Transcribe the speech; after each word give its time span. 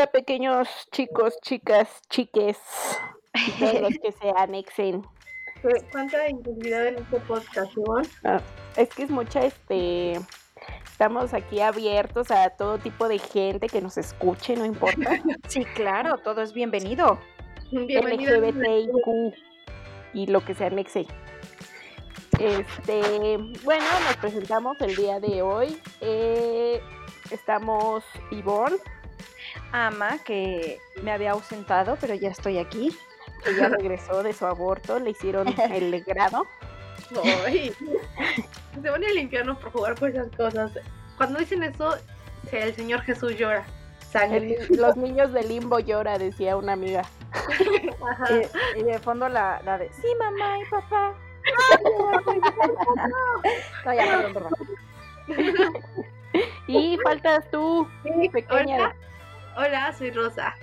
Hola, 0.00 0.12
pequeños 0.12 0.66
chicos, 0.92 1.38
chicas, 1.42 2.00
chiques, 2.08 2.56
todos 3.58 3.82
los 3.82 3.98
que 4.02 4.12
se 4.12 4.32
anexen. 4.34 5.06
¿Cuánta 5.92 6.26
intensidad 6.26 6.86
en 6.86 6.96
este 7.00 7.20
podcast, 7.20 7.76
Ivonne? 7.76 8.08
Ah, 8.24 8.40
es 8.78 8.88
que 8.94 9.02
es 9.02 9.10
mucha, 9.10 9.44
este, 9.44 10.18
estamos 10.86 11.34
aquí 11.34 11.60
abiertos 11.60 12.30
a 12.30 12.48
todo 12.48 12.78
tipo 12.78 13.08
de 13.08 13.18
gente 13.18 13.66
que 13.66 13.82
nos 13.82 13.98
escuche, 13.98 14.56
no 14.56 14.64
importa. 14.64 15.20
Sí, 15.48 15.66
claro, 15.74 16.16
todo 16.16 16.40
es 16.40 16.54
bienvenido. 16.54 17.18
Bienvenido. 17.70 18.40
LGBTIQ 18.40 19.34
y 20.14 20.26
lo 20.28 20.42
que 20.42 20.54
se 20.54 20.64
anexe. 20.64 21.06
Este, 22.38 23.36
bueno, 23.64 23.84
nos 24.06 24.16
presentamos 24.16 24.80
el 24.80 24.96
día 24.96 25.20
de 25.20 25.42
hoy. 25.42 25.78
Eh, 26.00 26.80
estamos 27.30 28.02
Ivonne, 28.30 28.78
Ama, 29.72 30.18
que 30.24 30.80
me 31.02 31.12
había 31.12 31.32
ausentado, 31.32 31.96
pero 32.00 32.14
ya 32.14 32.30
estoy 32.30 32.58
aquí. 32.58 32.96
ya 33.58 33.68
regresó 33.68 34.22
de 34.22 34.32
su 34.32 34.46
aborto, 34.46 34.98
le 34.98 35.10
hicieron 35.10 35.48
el 35.70 36.02
grado. 36.06 36.46
Ay. 37.46 37.72
Se 38.82 38.88
van 38.90 39.02
al 39.04 39.18
infierno 39.18 39.58
por 39.58 39.72
jugar 39.72 39.94
por 39.96 40.10
esas 40.10 40.28
cosas. 40.36 40.72
Cuando 41.16 41.38
dicen 41.40 41.62
eso, 41.64 41.96
el 42.52 42.74
Señor 42.74 43.00
Jesús 43.02 43.36
llora. 43.36 43.64
Sangre. 44.10 44.56
El- 44.70 44.76
los 44.76 44.96
niños 44.96 45.32
del 45.32 45.48
limbo 45.48 45.78
llora, 45.80 46.18
decía 46.18 46.56
una 46.56 46.72
amiga. 46.74 47.02
Y, 48.76 48.80
y 48.80 48.82
de 48.82 48.98
fondo 48.98 49.28
la, 49.28 49.60
la 49.64 49.78
de, 49.78 49.88
sí, 49.92 50.06
mamá 50.18 50.58
y 50.58 50.64
papá. 50.70 51.14
no, 53.84 53.94
ya, 53.94 54.04
perdón, 54.04 54.32
perdón. 54.34 55.72
Y 56.66 56.98
faltas 57.02 57.48
tú, 57.50 57.86
pequeña. 58.32 58.76
Hola. 58.76 58.96
Hola, 59.56 59.92
soy 59.96 60.10
Rosa. 60.10 60.54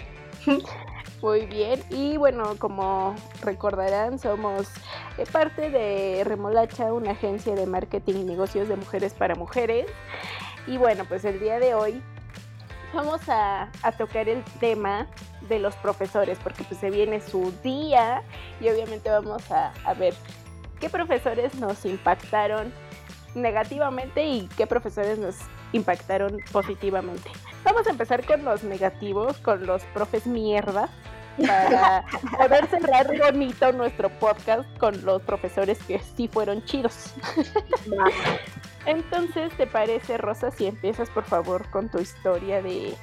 Muy 1.21 1.45
bien. 1.45 1.83
Y 1.89 2.17
bueno, 2.17 2.55
como 2.57 3.15
recordarán, 3.41 4.19
somos 4.19 4.67
eh, 5.17 5.25
parte 5.31 5.69
de 5.69 6.23
Remolacha, 6.23 6.93
una 6.93 7.11
agencia 7.11 7.55
de 7.55 7.65
marketing 7.65 8.15
y 8.15 8.23
negocios 8.23 8.67
de 8.67 8.75
mujeres 8.75 9.13
para 9.13 9.35
mujeres. 9.35 9.87
Y 10.67 10.77
bueno, 10.77 11.05
pues 11.05 11.25
el 11.25 11.39
día 11.39 11.59
de 11.59 11.73
hoy 11.73 12.01
vamos 12.93 13.21
a, 13.27 13.69
tocar 13.97 14.29
el 14.29 14.43
tema 14.59 15.07
de 15.49 15.59
los 15.59 15.75
profesores, 15.75 16.37
porque 16.43 16.63
pues 16.63 16.79
se 16.79 16.89
viene 16.89 17.19
su 17.21 17.53
día 17.63 18.21
y 18.61 18.69
obviamente 18.69 19.09
vamos 19.09 19.43
a 19.51 19.93
ver 19.97 20.13
qué 20.79 20.89
profesores 20.89 21.55
nos 21.55 21.85
impactaron 21.85 22.71
negativamente 23.35 24.25
y 24.25 24.47
qué 24.57 24.67
profesores 24.67 25.17
nos 25.19 25.35
impactaron 25.71 26.39
positivamente. 26.51 27.29
Vamos 27.67 27.85
a 27.85 27.89
empezar 27.89 28.25
con 28.25 28.45
los 28.45 28.63
negativos, 28.63 29.35
con 29.39 29.65
los 29.65 29.83
profes 29.93 30.25
mierda, 30.25 30.87
para 31.37 32.05
poder 32.37 32.65
cerrar 32.67 33.07
bonito 33.17 33.73
nuestro 33.73 34.07
podcast 34.07 34.65
con 34.77 35.03
los 35.03 35.21
profesores 35.23 35.77
que 35.83 35.99
sí 35.99 36.29
fueron 36.29 36.63
chidos. 36.63 37.13
Entonces, 38.85 39.51
¿te 39.57 39.67
parece, 39.67 40.17
Rosa, 40.17 40.49
si 40.49 40.65
empiezas 40.65 41.09
por 41.09 41.25
favor 41.25 41.69
con 41.69 41.89
tu 41.89 41.99
historia 41.99 42.61
de, 42.61 42.95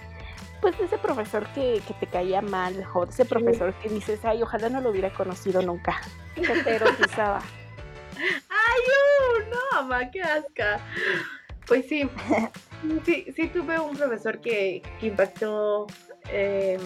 pues, 0.62 0.78
de 0.78 0.86
ese 0.86 0.96
profesor 0.96 1.46
que, 1.48 1.82
que 1.86 1.92
te 2.00 2.06
caía 2.06 2.40
mal, 2.40 2.86
o 2.94 3.04
de 3.04 3.12
ese 3.12 3.26
profesor 3.26 3.74
que 3.74 3.90
dices, 3.90 4.24
ay, 4.24 4.42
ojalá 4.42 4.70
no 4.70 4.80
lo 4.80 4.88
hubiera 4.92 5.12
conocido 5.12 5.60
nunca, 5.60 6.00
que 6.34 6.40
te 6.40 6.76
erotizaba? 6.76 7.42
¡Ay, 8.16 8.80
uh, 8.88 9.50
no, 9.50 9.82
mamá, 9.82 10.10
qué 10.10 10.22
asca! 10.22 10.80
Pues 11.66 11.86
sí, 11.88 12.08
sí, 13.04 13.26
sí 13.34 13.48
tuve 13.48 13.78
un 13.78 13.96
profesor 13.96 14.40
que, 14.40 14.82
que 15.00 15.06
impactó 15.06 15.86
eh, 16.30 16.78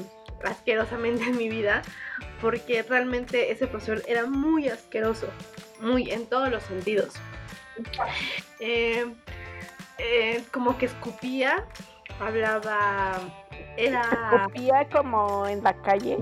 asquerosamente 0.45 1.25
en 1.25 1.37
mi 1.37 1.49
vida, 1.49 1.83
porque 2.41 2.83
realmente 2.83 3.51
ese 3.51 3.67
profesor 3.67 4.03
era 4.07 4.27
muy 4.27 4.69
asqueroso, 4.69 5.27
muy 5.81 6.11
en 6.11 6.27
todos 6.27 6.49
los 6.51 6.63
sentidos. 6.63 7.15
Eh, 8.61 9.07
eh, 9.99 10.45
como 10.53 10.79
que 10.79 10.87
escupía, 10.87 11.65
hablaba, 12.21 13.19
era... 13.77 14.03
Escupía 14.33 14.89
como 14.93 15.47
en 15.49 15.63
la 15.65 15.75
calle. 15.83 16.19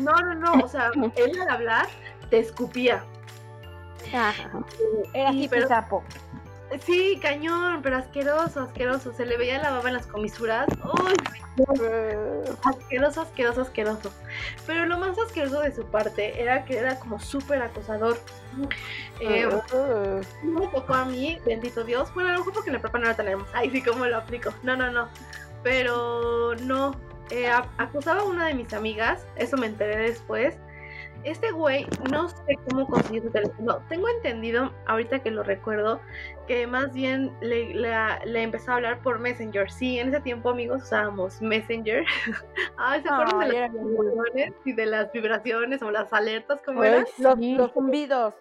No, 0.00 0.12
no, 0.12 0.34
no, 0.34 0.52
o 0.64 0.68
sea, 0.68 0.90
él 1.16 1.40
al 1.42 1.48
hablar 1.50 1.86
te 2.30 2.38
escupía. 2.38 3.04
Era 4.10 4.32
Sí, 4.32 5.44
así 5.44 5.48
pero- 5.48 5.68
sapo. 5.68 6.02
Sí, 6.80 7.18
cañón, 7.20 7.80
pero 7.82 7.96
asqueroso, 7.96 8.62
asqueroso. 8.62 9.12
Se 9.12 9.26
le 9.26 9.36
veía 9.36 9.62
la 9.62 9.70
baba 9.70 9.88
en 9.88 9.94
las 9.94 10.06
comisuras. 10.06 10.66
¡Uy! 10.82 11.14
Asqueroso, 12.64 13.20
asqueroso, 13.20 13.60
asqueroso. 13.62 14.12
Pero 14.66 14.86
lo 14.86 14.98
más 14.98 15.16
asqueroso 15.18 15.60
de 15.60 15.72
su 15.72 15.84
parte 15.84 16.42
era 16.42 16.64
que 16.64 16.78
era 16.78 16.98
como 16.98 17.20
súper 17.20 17.62
acosador. 17.62 18.18
Eh, 19.20 19.48
no 20.42 20.60
me 20.60 20.66
tocó 20.68 20.94
a 20.94 21.04
mí, 21.04 21.38
bendito 21.46 21.84
Dios. 21.84 22.12
Bueno, 22.12 22.30
a 22.30 22.32
lo 22.32 22.38
mejor 22.38 22.54
porque 22.54 22.70
en 22.70 22.74
la 22.74 22.80
prepa 22.80 22.98
no 22.98 23.06
la 23.06 23.14
tenemos. 23.14 23.48
Ay, 23.52 23.70
sí, 23.70 23.82
¿cómo 23.82 24.04
lo 24.06 24.16
aplico? 24.16 24.52
No, 24.62 24.76
no, 24.76 24.90
no. 24.90 25.08
Pero 25.62 26.56
no. 26.56 26.96
Eh, 27.30 27.48
acusaba 27.78 28.22
a 28.22 28.24
una 28.24 28.46
de 28.46 28.54
mis 28.54 28.72
amigas, 28.72 29.24
eso 29.36 29.56
me 29.56 29.66
enteré 29.66 29.96
después. 29.96 30.56
Este 31.24 31.52
güey, 31.52 31.86
no 32.10 32.28
sé 32.28 32.58
cómo 32.68 32.86
consiguió 32.86 33.22
su 33.22 33.30
teléfono. 33.30 33.78
Tengo 33.88 34.08
entendido, 34.10 34.70
ahorita 34.86 35.20
que 35.20 35.30
lo 35.30 35.42
recuerdo, 35.42 35.98
que 36.46 36.66
más 36.66 36.92
bien 36.92 37.34
le, 37.40 38.42
empezó 38.42 38.72
a 38.72 38.74
hablar 38.74 39.00
por 39.00 39.18
Messenger. 39.18 39.70
Sí, 39.70 39.98
en 39.98 40.08
ese 40.10 40.20
tiempo, 40.20 40.50
amigos, 40.50 40.82
usábamos 40.82 41.40
Messenger. 41.40 42.04
Ay, 42.76 43.02
¿se 43.02 43.08
acuerdan 43.08 43.48
de 43.48 43.54
las 43.54 43.72
vibraciones 43.72 44.52
y 44.66 44.72
de 44.74 44.86
las 44.86 45.12
vibraciones 45.12 45.82
o 45.82 45.90
las 45.90 46.12
alertas? 46.12 46.60
¿Cómo 46.64 46.82
Ay, 46.82 46.88
eran? 46.88 47.06
Los, 47.18 47.38
los 47.38 47.72
zumbidos. 47.72 48.34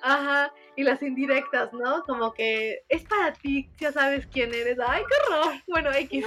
Ajá, 0.00 0.52
y 0.76 0.82
las 0.82 1.02
indirectas, 1.02 1.72
¿no? 1.72 2.02
Como 2.04 2.32
que 2.32 2.84
es 2.88 3.04
para 3.04 3.32
ti, 3.32 3.70
ya 3.78 3.92
sabes 3.92 4.26
quién 4.26 4.52
eres. 4.52 4.78
Ay, 4.86 5.02
qué 5.08 5.34
horror. 5.34 5.54
Bueno, 5.68 5.92
X. 5.92 6.26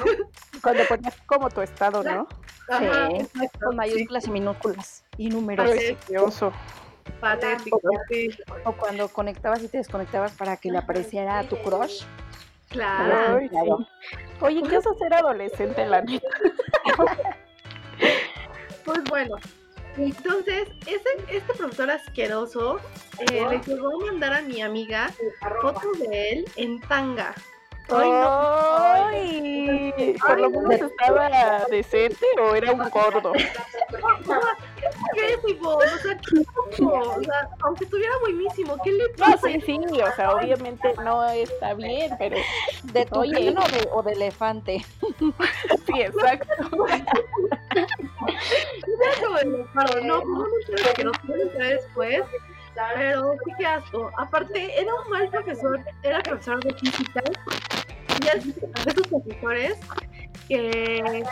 Cuando 0.61 0.83
ponías 0.85 1.19
como 1.25 1.49
tu 1.49 1.61
estado, 1.61 2.03
¿no? 2.03 2.27
Ajá, 2.69 3.07
Sí, 3.09 3.15
exacto, 3.17 3.59
Con 3.61 3.71
sí, 3.71 3.77
mayúsculas 3.77 4.27
y 4.27 4.31
minúsculas 4.31 5.06
y 5.17 5.29
números. 5.29 5.69
Ay, 5.69 5.95
Precioso. 5.95 6.51
patético. 7.19 7.79
O 8.63 8.71
cuando 8.73 9.07
conectabas 9.09 9.61
y 9.63 9.67
te 9.67 9.77
desconectabas 9.77 10.33
para 10.33 10.57
que 10.57 10.71
le 10.71 10.77
apareciera 10.77 11.39
a 11.39 11.43
tu 11.43 11.57
crush. 11.57 12.03
Claro. 12.69 13.37
Ay, 13.37 13.49
sí. 13.49 13.57
Oye, 14.41 14.61
¿qué 14.63 14.75
vas 14.75 14.87
a 14.87 14.93
ser 14.95 15.13
adolescente, 15.13 15.85
la 15.85 16.01
neta? 16.01 16.27
Pues 18.85 19.03
bueno, 19.09 19.35
entonces, 19.97 20.69
ese, 20.85 21.09
este 21.29 21.53
profesor 21.55 21.89
asqueroso 21.89 22.79
eh, 23.19 23.45
le 23.49 23.59
llegó 23.59 24.01
a 24.01 24.05
mandar 24.05 24.33
a 24.33 24.41
mi 24.41 24.61
amiga 24.61 25.09
fotos 25.61 25.99
de 25.99 26.29
él 26.29 26.45
en 26.55 26.79
tanga. 26.81 27.33
Ay, 27.89 28.09
no. 28.09 28.75
Ay, 28.77 30.15
¿Por 30.25 30.39
lo 30.39 30.49
menos 30.49 30.91
estaba 30.91 31.65
decente 31.71 32.25
o 32.39 32.53
era 32.53 32.71
un 32.73 32.89
gordo? 32.89 33.33
¿Qué? 35.17 35.57
O 35.63 35.81
sea, 35.81 36.17
¿qué 36.17 36.43
pasó? 36.45 36.87
O 36.87 37.23
sea, 37.23 37.49
aunque 37.63 37.83
estuviera 37.85 38.13
buenísimo, 38.21 38.77
¿qué 38.83 38.91
le 38.91 39.03
No, 39.09 39.15
pasa? 39.17 39.47
sí, 39.47 39.61
sí, 39.65 39.79
o 40.01 40.11
sea, 40.15 40.35
obviamente 40.35 40.93
no 41.03 41.23
está 41.29 41.73
bien, 41.73 42.11
pero 42.19 42.37
¿De 42.83 43.05
tu 43.05 43.19
Oye. 43.19 43.33
pelo 43.33 43.61
o 43.61 43.67
de, 43.67 43.89
o 43.93 44.03
de 44.03 44.11
elefante? 44.13 44.85
sí, 45.87 46.01
exacto. 46.01 46.69
Como 49.19 49.37
de 49.37 49.45
leopardo. 49.45 50.01
No, 50.01 50.23
no 50.23 50.45
que 50.95 51.03
nos 51.03 51.17
pueden 51.19 51.41
enterar 51.47 51.69
después. 51.73 52.21
Pero 52.95 53.33
sí 53.43 53.51
que 53.57 53.65
asco. 53.65 54.11
Aparte, 54.17 54.79
era 54.79 54.93
un 54.93 55.09
mal 55.09 55.27
profesor, 55.29 55.79
era 56.03 56.21
profesor 56.21 56.63
de 56.63 56.73
física. 56.75 57.23
Y 58.23 58.27
es 58.27 58.45
de 58.45 58.91
esos 58.91 59.07
profesores 59.07 59.79
que, 60.47 61.23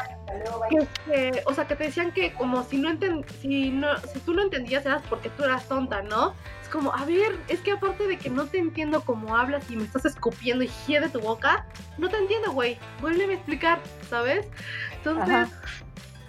que, 0.69 0.88
que- 1.06 1.41
o 1.45 1.53
sea, 1.53 1.67
que 1.67 1.75
te 1.75 1.85
decían 1.85 2.12
que 2.12 2.33
como 2.33 2.63
si 2.63 2.77
no 2.77 2.89
enten- 2.89 3.25
si 3.41 3.69
no, 3.71 3.97
si 4.00 4.19
tú 4.19 4.33
no 4.33 4.41
entendías 4.41 4.85
eras 4.85 5.01
porque 5.09 5.29
tú 5.29 5.44
eras 5.44 5.67
tonta, 5.67 6.01
¿no? 6.01 6.33
Es 6.62 6.69
como, 6.69 6.94
a 6.94 7.06
ver, 7.06 7.38
es 7.47 7.59
que 7.62 7.71
aparte 7.71 8.07
de 8.07 8.17
que 8.17 8.29
no 8.29 8.45
te 8.47 8.57
entiendo 8.57 9.01
cómo 9.01 9.38
hablas 9.38 9.69
y 9.69 9.75
me 9.77 9.83
estás 9.83 10.06
escupiendo 10.06 10.63
y 10.63 10.69
hiede 10.88 11.09
tu 11.09 11.19
boca, 11.19 11.65
no 11.97 12.09
te 12.09 12.17
entiendo, 12.17 12.51
güey. 12.51 12.77
Vuélveme 13.01 13.33
a 13.33 13.35
explicar, 13.38 13.79
¿sabes? 14.09 14.47
Entonces, 14.97 15.29
Ajá. 15.29 15.50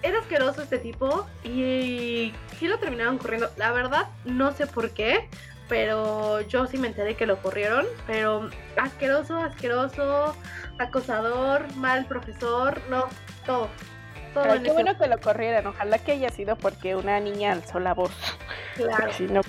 era 0.03 0.19
asqueroso 0.21 0.63
este 0.63 0.79
tipo 0.79 1.27
y 1.43 2.33
sí 2.59 2.69
lo 2.69 2.79
terminaron 2.79 3.19
corriendo. 3.19 3.51
La 3.57 3.73
verdad, 3.73 4.09
no 4.25 4.53
sé 4.53 4.67
por 4.67 4.91
qué, 4.91 5.29
pero 5.69 6.41
yo 6.43 6.67
sí 6.67 6.79
me 6.79 6.89
enteré 6.89 7.17
que 7.17 7.27
lo 7.27 7.41
corrieron. 7.43 7.87
Pero 8.07 8.51
asqueroso, 8.77 9.37
asqueroso, 9.37 10.37
acosador, 10.79 11.75
mal 11.77 12.07
profesor, 12.07 12.81
no, 12.89 13.07
todo. 13.45 13.69
Todo 14.35 14.55
en 14.55 14.63
qué 14.63 14.73
bueno 14.73 14.99
que 14.99 15.09
lo 15.09 15.19
corrieran. 15.19 15.67
Ojalá 15.67 15.99
que 15.99 16.13
haya 16.13 16.29
sido 16.31 16.57
porque 16.57 16.95
una 16.95 17.19
niña 17.21 17.53
alzó 17.53 17.81
la 17.81 17.95
voz. 17.95 18.13
claro. 18.75 19.13
Si 19.13 19.25
no. 19.25 19.41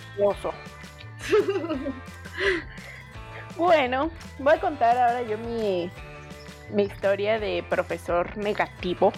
Bueno, 3.57 4.11
voy 4.37 4.53
a 4.53 4.59
contar 4.59 4.97
ahora 4.97 5.23
yo 5.23 5.37
mi, 5.39 5.89
mi 6.69 6.83
historia 6.83 7.39
de 7.39 7.65
profesor 7.67 8.37
negativo. 8.37 9.11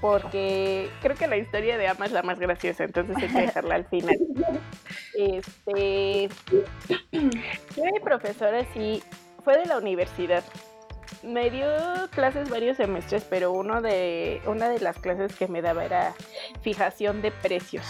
Porque 0.00 0.88
creo 1.02 1.16
que 1.16 1.26
la 1.26 1.36
historia 1.36 1.76
de 1.76 1.88
Ama 1.88 2.06
es 2.06 2.12
la 2.12 2.22
más 2.22 2.38
graciosa, 2.38 2.84
entonces 2.84 3.16
hay 3.16 3.28
que 3.28 3.40
dejarla 3.42 3.74
al 3.74 3.84
final. 3.86 4.16
Este. 5.14 6.28
Yo 7.12 7.84
mi 7.84 8.00
profesora 8.02 8.64
sí 8.72 9.02
fue 9.44 9.58
de 9.58 9.66
la 9.66 9.78
universidad. 9.78 10.42
Me 11.22 11.50
dio 11.50 11.66
clases 12.12 12.48
varios 12.48 12.78
semestres, 12.78 13.24
pero 13.24 13.52
uno 13.52 13.82
de, 13.82 14.40
una 14.46 14.68
de 14.70 14.80
las 14.80 14.98
clases 14.98 15.34
que 15.36 15.48
me 15.48 15.60
daba 15.60 15.84
era 15.84 16.14
fijación 16.62 17.20
de 17.20 17.30
precios. 17.30 17.84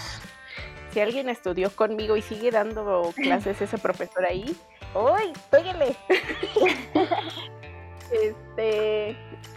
Si 0.91 0.99
alguien 0.99 1.29
estudió 1.29 1.71
conmigo 1.71 2.17
y 2.17 2.23
sigue 2.23 2.51
dando 2.51 3.13
clases 3.15 3.63
ese 3.63 3.79
profesor 3.79 4.25
ahí, 4.25 4.57
¡Uy! 4.95 5.33
¡Pégale! 5.51 5.97
Este. 8.13 9.11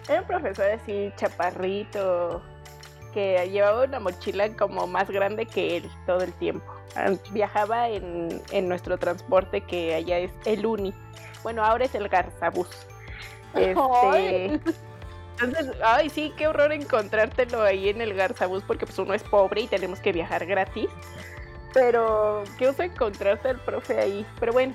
Era 0.10 0.22
un 0.22 0.28
profesor 0.28 0.70
así, 0.72 1.12
chaparrito, 1.16 2.42
que 3.14 3.50
llevaba 3.50 3.84
una 3.84 4.00
mochila 4.00 4.50
como 4.56 4.88
más 4.88 5.10
grande 5.10 5.46
que 5.46 5.78
él 5.78 5.90
todo 6.06 6.22
el 6.22 6.34
tiempo. 6.34 6.66
Viajaba 7.32 7.90
en, 7.90 8.42
en 8.52 8.70
nuestro 8.70 8.98
transporte 8.98 9.62
que 9.62 9.96
allá 9.96 10.20
es 10.20 10.32
el 10.46 10.66
Uni. 10.66 10.94
Bueno, 11.42 11.64
ahora 11.64 11.86
es 11.86 11.96
el 11.96 12.08
Garzabús. 12.08 12.70
Este. 13.56 14.60
Entonces, 15.42 15.76
ay, 15.84 16.10
sí, 16.10 16.32
qué 16.38 16.48
horror 16.48 16.72
encontrártelo 16.72 17.64
ahí 17.64 17.90
en 17.90 18.02
el 18.02 18.14
Garzabús 18.14 18.64
porque 18.64 18.86
pues 18.86 18.98
uno 19.00 19.14
es 19.14 19.24
pobre 19.24 19.62
y 19.62 19.68
tenemos 19.68 20.00
que 20.00 20.12
viajar 20.12 20.46
gratis. 20.46 20.90
Pero 21.74 22.44
qué 22.58 22.68
oso 22.68 22.84
encontrarte 22.84 23.50
al 23.50 23.60
profe 23.60 24.00
ahí. 24.00 24.26
Pero 24.40 24.54
bueno, 24.54 24.74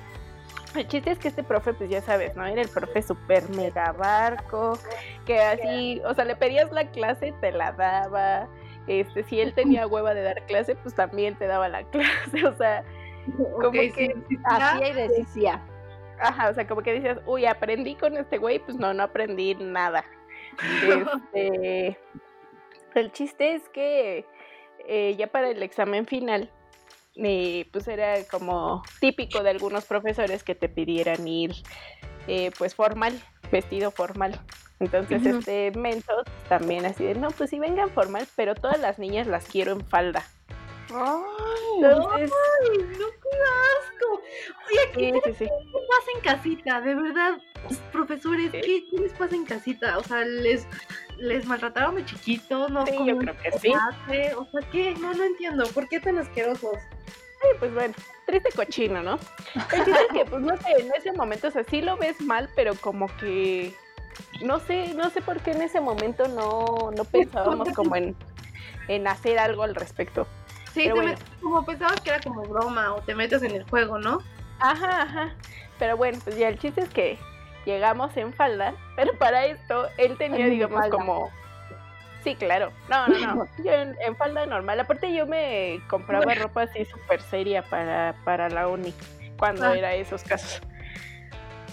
el 0.74 0.86
chiste 0.86 1.10
es 1.10 1.18
que 1.18 1.28
este 1.28 1.42
profe, 1.42 1.72
pues 1.74 1.90
ya 1.90 2.00
sabes, 2.00 2.34
¿no? 2.36 2.44
Era 2.44 2.62
el 2.62 2.68
profe 2.68 3.02
super 3.02 3.48
mega 3.50 3.92
barco, 3.92 4.78
que 5.26 5.38
así, 5.40 6.00
o 6.04 6.14
sea, 6.14 6.24
le 6.24 6.36
pedías 6.36 6.70
la 6.72 6.90
clase, 6.90 7.32
te 7.40 7.52
la 7.52 7.72
daba. 7.72 8.48
Este, 8.86 9.22
si 9.24 9.40
él 9.40 9.54
tenía 9.54 9.86
hueva 9.88 10.14
de 10.14 10.22
dar 10.22 10.44
clase, 10.46 10.74
pues 10.76 10.94
también 10.94 11.36
te 11.36 11.46
daba 11.46 11.68
la 11.68 11.82
clase, 11.90 12.46
o 12.46 12.56
sea, 12.56 12.84
como 13.36 13.70
que 13.70 14.14
hacía 14.44 14.88
y 14.88 15.08
decía. 15.08 15.62
Ajá, 16.20 16.50
o 16.50 16.54
sea, 16.54 16.66
como 16.66 16.82
que 16.82 16.94
decías, 16.94 17.20
uy, 17.26 17.46
aprendí 17.46 17.94
con 17.94 18.16
este 18.16 18.38
güey, 18.38 18.58
pues 18.58 18.76
no, 18.76 18.92
no 18.92 19.04
aprendí 19.04 19.54
nada. 19.54 20.04
Este, 20.82 21.98
el 22.94 23.12
chiste 23.12 23.54
es 23.54 23.68
que 23.68 24.26
eh, 24.86 25.14
ya 25.16 25.28
para 25.28 25.50
el 25.50 25.62
examen 25.62 26.06
final, 26.06 26.50
eh, 27.18 27.68
pues 27.72 27.88
era 27.88 28.24
como 28.24 28.82
típico 29.00 29.42
de 29.42 29.50
algunos 29.50 29.84
profesores 29.84 30.42
que 30.42 30.54
te 30.54 30.68
pidieran 30.68 31.26
ir 31.26 31.54
eh, 32.26 32.50
pues 32.58 32.74
formal, 32.74 33.20
vestido 33.50 33.90
formal. 33.90 34.40
Entonces 34.80 35.26
este 35.26 35.72
mentor 35.72 36.24
también 36.48 36.86
así 36.86 37.04
de, 37.04 37.14
no, 37.14 37.30
pues 37.30 37.50
sí 37.50 37.58
vengan 37.58 37.90
formal, 37.90 38.28
pero 38.36 38.54
todas 38.54 38.78
las 38.78 38.98
niñas 38.98 39.26
las 39.26 39.44
quiero 39.46 39.72
en 39.72 39.84
falda. 39.84 40.24
Ay, 40.90 41.84
Entonces, 41.84 42.30
ay, 42.60 42.78
no, 42.78 43.06
qué 43.06 43.38
asco. 43.78 44.22
Oye, 44.68 45.12
¿qué, 45.22 45.34
sí, 45.34 45.46
pasa 45.46 46.10
en 46.14 46.20
casita? 46.20 46.80
De 46.80 46.94
verdad, 46.94 47.38
profesores, 47.92 48.50
¿qué, 48.52 48.84
les 48.92 49.12
pasa 49.12 49.34
en 49.34 49.44
casita? 49.44 49.98
O 49.98 50.02
sea, 50.02 50.24
les, 50.24 50.66
les 51.18 51.46
maltrataron 51.46 51.96
de 51.96 52.04
chiquito, 52.04 52.68
¿no? 52.68 52.86
Sí, 52.86 52.96
yo 53.04 53.18
creo 53.18 53.36
que 53.36 53.52
sí. 53.58 53.72
O 54.36 54.44
sea, 54.46 54.70
¿qué? 54.70 54.94
No, 55.00 55.12
no 55.12 55.24
entiendo. 55.24 55.66
¿Por 55.68 55.88
qué 55.88 56.00
tan 56.00 56.18
asquerosos? 56.18 56.76
Ay, 57.40 57.50
pues 57.58 57.72
bueno, 57.72 57.94
triste 58.26 58.50
cochino, 58.54 59.02
¿no? 59.02 59.18
El 59.54 59.84
chiste 59.84 59.90
es 59.90 60.12
que, 60.12 60.24
pues 60.24 60.42
no 60.42 60.56
sé, 60.56 60.72
en 60.78 60.92
ese 60.96 61.12
momento, 61.12 61.48
o 61.48 61.50
sea, 61.50 61.64
sí 61.64 61.82
lo 61.82 61.96
ves 61.96 62.20
mal, 62.20 62.48
pero 62.56 62.74
como 62.74 63.06
que, 63.18 63.74
no 64.42 64.58
sé, 64.58 64.94
no 64.94 65.10
sé 65.10 65.20
por 65.20 65.40
qué 65.40 65.52
en 65.52 65.62
ese 65.62 65.80
momento 65.80 66.26
no, 66.28 66.90
no 66.96 67.04
pensábamos 67.10 67.68
como 67.70 67.94
en, 67.94 68.16
en 68.88 69.06
hacer 69.06 69.38
algo 69.38 69.62
al 69.62 69.74
respecto. 69.74 70.26
Sí, 70.72 70.90
como 71.40 71.64
pensabas 71.64 72.00
que 72.00 72.10
era 72.10 72.20
como 72.20 72.42
broma 72.42 72.94
o 72.94 73.00
te 73.00 73.14
metes 73.14 73.42
en 73.42 73.52
el 73.52 73.64
juego, 73.64 73.98
¿no? 73.98 74.22
Ajá, 74.60 75.02
ajá. 75.02 75.34
Pero 75.78 75.96
bueno, 75.96 76.18
pues 76.24 76.36
ya 76.36 76.48
el 76.48 76.58
chiste 76.58 76.82
es 76.82 76.88
que 76.88 77.18
llegamos 77.64 78.16
en 78.16 78.32
falda, 78.32 78.74
pero 78.96 79.12
para 79.14 79.46
esto 79.46 79.88
él 79.96 80.16
tenía, 80.16 80.46
digamos, 80.46 80.88
como 80.88 81.30
Sí, 82.24 82.34
claro. 82.34 82.72
No, 82.88 83.06
no, 83.08 83.34
no. 83.34 83.48
Yo 83.64 83.72
en, 83.72 84.16
falda 84.16 84.44
normal. 84.46 84.80
Aparte 84.80 85.14
yo 85.14 85.26
me 85.26 85.80
compraba 85.88 86.34
ropa 86.34 86.62
así 86.62 86.84
súper 86.84 87.22
seria 87.22 87.62
para, 87.62 88.14
para 88.24 88.48
la 88.48 88.68
uni, 88.68 88.92
cuando 89.38 89.64
ah. 89.64 89.76
era 89.76 89.94
esos 89.94 90.22
casos. 90.22 90.60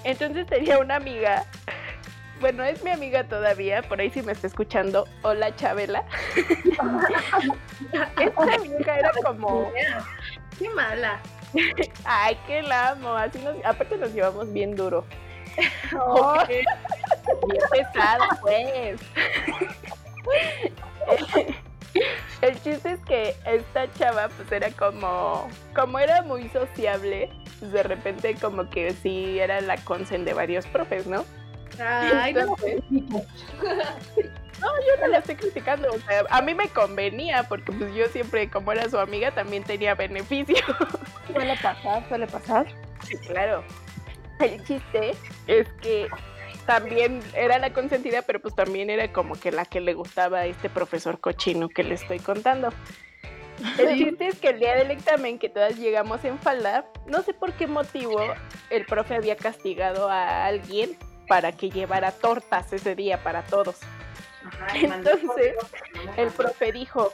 Entonces 0.04 0.46
tenía 0.46 0.78
una 0.78 0.98
amiga, 0.98 1.46
bueno, 2.40 2.64
es 2.64 2.84
mi 2.84 2.92
amiga 2.92 3.24
todavía, 3.24 3.82
por 3.84 4.00
ahí 4.00 4.10
si 4.10 4.22
me 4.22 4.32
está 4.32 4.48
escuchando. 4.48 5.08
Hola, 5.22 5.56
Chabela. 5.56 6.04
Esta 8.20 8.56
amiga 8.56 9.00
era 9.00 9.12
como... 9.24 9.72
Qué 10.58 10.70
mala. 10.70 11.20
Ay, 12.04 12.38
que 12.48 12.62
la 12.62 12.90
amo. 12.90 13.14
Así 13.14 13.40
nos, 13.40 13.56
aparte 13.66 13.98
nos 13.98 14.14
llevamos 14.14 14.52
bien 14.52 14.76
duro. 14.76 15.06
Bien 17.48 17.64
pesada, 17.72 18.28
pues. 18.42 19.00
El 22.42 22.62
chiste 22.62 22.92
es 22.92 23.00
que 23.06 23.36
esta 23.46 23.92
chava 23.94 24.28
pues 24.30 24.52
era 24.52 24.70
como, 24.72 25.48
como 25.74 25.98
era 26.00 26.22
muy 26.24 26.50
sociable, 26.50 27.30
pues 27.60 27.72
de 27.72 27.84
repente 27.84 28.36
como 28.36 28.70
que 28.70 28.92
sí 28.92 29.40
era 29.40 29.62
la 29.62 29.78
consen 29.78 30.26
de 30.26 30.34
varios 30.34 30.68
profes, 30.68 31.08
¿no? 31.08 31.24
Ay, 31.80 32.34
no. 32.34 32.56
No, 34.62 34.68
yo 34.68 35.02
no 35.02 35.08
la 35.08 35.18
estoy 35.18 35.36
criticando, 35.36 35.90
o 35.92 36.00
sea, 36.00 36.24
a 36.30 36.42
mí 36.42 36.54
me 36.54 36.70
convenía 36.70 37.44
porque 37.44 37.74
pues 37.74 37.94
yo 37.94 38.08
siempre, 38.08 38.50
como 38.50 38.72
era 38.72 38.90
su 38.90 38.98
amiga, 38.98 39.32
también 39.32 39.64
tenía 39.64 39.96
beneficio. 39.96 40.56
Suele 41.34 41.58
pasar, 41.62 42.08
suele 42.08 42.26
pasar. 42.26 42.66
Sí, 43.04 43.18
claro. 43.18 43.64
El 44.40 44.64
chiste 44.64 45.14
es 45.48 45.68
que 45.82 46.08
también 46.66 47.22
era 47.36 47.60
la 47.60 47.74
consentida, 47.74 48.22
pero 48.22 48.40
pues 48.40 48.56
también 48.56 48.90
era 48.90 49.12
como 49.12 49.36
que 49.36 49.52
la 49.52 49.66
que 49.66 49.82
le 49.82 49.94
gustaba 49.94 50.40
a 50.40 50.46
este 50.46 50.70
profesor 50.70 51.20
cochino 51.20 51.70
que 51.70 51.84
le 51.84 51.96
estoy 51.96 52.20
contando. 52.20 52.70
El 53.78 53.98
chiste 53.98 54.28
es 54.28 54.40
que 54.40 54.50
el 54.50 54.60
día 54.60 54.76
del 54.76 54.92
examen, 54.92 55.40
que 55.40 55.50
todas 55.50 55.78
llegamos 55.78 56.24
en 56.26 56.40
falda, 56.40 56.86
no 57.08 57.22
sé 57.24 57.34
por 57.34 57.54
qué 57.54 57.68
motivo 57.68 58.20
el 58.70 58.86
profe 58.86 59.16
había 59.16 59.36
castigado 59.36 60.10
a 60.10 60.46
alguien 60.46 60.98
para 61.28 61.52
que 61.52 61.70
llevara 61.70 62.12
tortas 62.12 62.72
ese 62.74 62.96
día 62.96 63.24
para 63.24 63.44
todos. 63.44 63.80
Entonces, 64.74 65.56
el 66.18 66.30
profe 66.30 66.72
dijo, 66.72 67.12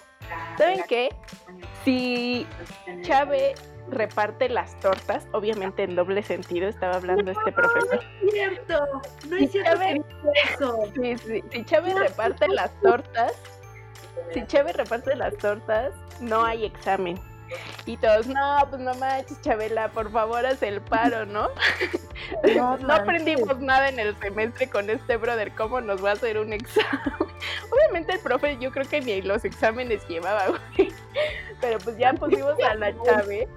¿saben 0.57 0.83
qué? 0.87 1.09
Si 1.85 2.45
Chávez 3.01 3.59
reparte 3.89 4.49
las 4.49 4.77
tortas, 4.79 5.27
obviamente 5.31 5.83
en 5.83 5.95
doble 5.95 6.23
sentido, 6.23 6.67
estaba 6.67 6.95
hablando 6.95 7.31
este 7.31 7.51
profesor. 7.51 8.03
No 8.21 8.27
es 8.27 8.31
cierto, 8.31 9.01
no 9.29 9.35
es 9.35 9.51
cierto 9.51 11.41
Si 11.51 11.65
Chávez 11.65 11.95
reparte 11.95 12.47
las 12.49 12.71
tortas, 12.81 13.33
si 14.33 14.45
Chávez 14.45 14.75
reparte 14.75 15.15
las 15.15 15.35
tortas, 15.37 15.93
no 16.19 16.43
hay 16.43 16.65
examen. 16.65 17.19
Y 17.85 17.97
todos, 17.97 18.27
no, 18.27 18.59
pues 18.69 18.81
no 18.81 18.93
manches, 18.95 19.41
Chabela, 19.41 19.89
por 19.89 20.11
favor 20.11 20.45
haz 20.45 20.61
el 20.63 20.81
paro, 20.81 21.25
¿no? 21.25 21.49
No, 22.55 22.93
aprendimos 22.93 23.59
nada 23.59 23.89
en 23.89 23.99
el 23.99 24.15
semestre 24.19 24.69
con 24.69 24.89
este 24.89 25.17
brother, 25.17 25.53
¿cómo 25.55 25.81
nos 25.81 26.03
va 26.03 26.11
a 26.11 26.13
hacer 26.13 26.37
un 26.37 26.53
examen? 26.53 26.99
Obviamente 27.71 28.13
el 28.13 28.19
profe 28.19 28.57
yo 28.59 28.71
creo 28.71 28.87
que 28.87 29.01
ni 29.01 29.21
los 29.21 29.45
exámenes 29.45 30.07
llevaba, 30.07 30.47
güey. 30.47 30.91
Pero 31.59 31.79
pues 31.79 31.97
ya 31.97 32.13
pusimos 32.13 32.55
a 32.63 32.75
la 32.75 32.93
Chávez 33.03 33.47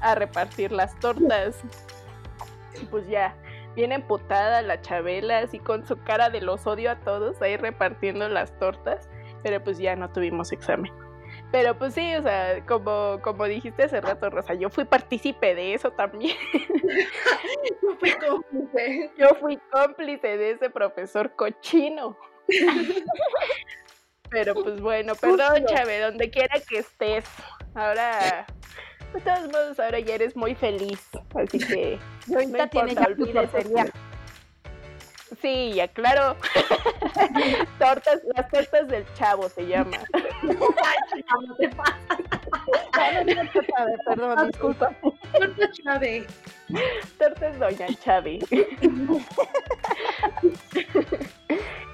a 0.00 0.14
repartir 0.14 0.72
las 0.72 0.98
tortas. 0.98 1.56
Pues 2.90 3.06
ya, 3.08 3.34
bien 3.74 3.92
emputada 3.92 4.62
la 4.62 4.80
Chabela, 4.80 5.38
así 5.38 5.58
con 5.58 5.86
su 5.86 5.96
cara 6.02 6.28
de 6.30 6.40
los 6.40 6.66
odio 6.66 6.90
a 6.90 6.96
todos, 6.96 7.40
ahí 7.40 7.56
repartiendo 7.56 8.28
las 8.28 8.56
tortas, 8.58 9.08
pero 9.42 9.62
pues 9.62 9.78
ya 9.78 9.96
no 9.96 10.10
tuvimos 10.10 10.52
examen. 10.52 10.92
Pero 11.52 11.78
pues 11.78 11.94
sí, 11.94 12.14
o 12.16 12.22
sea, 12.22 12.64
como, 12.66 13.20
como 13.22 13.44
dijiste 13.44 13.84
hace 13.84 14.00
rato, 14.00 14.30
Rosa, 14.30 14.54
yo 14.54 14.68
fui 14.68 14.84
partícipe 14.84 15.54
de 15.54 15.74
eso 15.74 15.90
también. 15.92 16.36
yo 17.82 17.96
fui 17.98 18.10
cómplice. 18.12 19.10
Yo 19.16 19.28
fui 19.40 19.58
cómplice 19.70 20.36
de 20.36 20.50
ese 20.52 20.70
profesor 20.70 21.34
cochino. 21.36 22.16
Pero 24.30 24.54
pues 24.54 24.80
bueno, 24.80 25.14
perdón, 25.14 25.64
Chave, 25.66 26.00
donde 26.00 26.30
quiera 26.30 26.58
que 26.68 26.78
estés. 26.78 27.24
Ahora 27.74 28.46
de 29.16 29.20
todos 29.20 29.46
modos, 29.50 29.80
ahora 29.80 30.00
ya 30.00 30.14
eres 30.14 30.36
muy 30.36 30.54
feliz, 30.54 31.00
así 31.34 31.58
que 31.58 31.98
no 32.26 32.40
importa, 32.40 32.68
tiene 32.68 32.94
ya 32.94 33.86
Sí, 35.40 35.72
ya 35.74 35.88
claro. 35.88 36.36
tortas, 37.78 38.20
las 38.34 38.48
tortas 38.48 38.88
del 38.88 39.04
chavo 39.14 39.48
se 39.48 39.66
llama. 39.66 39.98
no 40.42 40.54
te 41.56 41.68
pasa. 41.70 41.98
perdón, 44.06 44.46
disculpa. 44.48 44.92
Torta 45.32 45.70
Chave. 45.72 46.26
Tortas 47.18 47.58
Doña 47.58 47.88
Chave. 48.02 48.38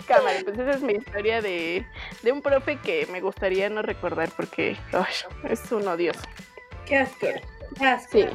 Cámara, 0.07 0.41
pues 0.45 0.59
esa 0.59 0.73
es 0.73 0.83
mi 0.83 0.95
historia 0.95 1.41
de, 1.41 1.87
de 2.23 2.33
un 2.33 2.43
profe 2.43 2.77
que 2.81 3.07
me 3.07 3.21
gustaría 3.21 3.71
no 3.71 3.83
recordar 3.83 4.31
porque 4.37 4.77
ay, 4.93 5.15
es 5.49 5.73
un 5.73 5.89
odioso. 5.89 6.21
Qué 6.85 6.99
asco. 6.99 7.29
Qué 7.79 7.87
asco. 7.87 8.11
Sí. 8.13 8.27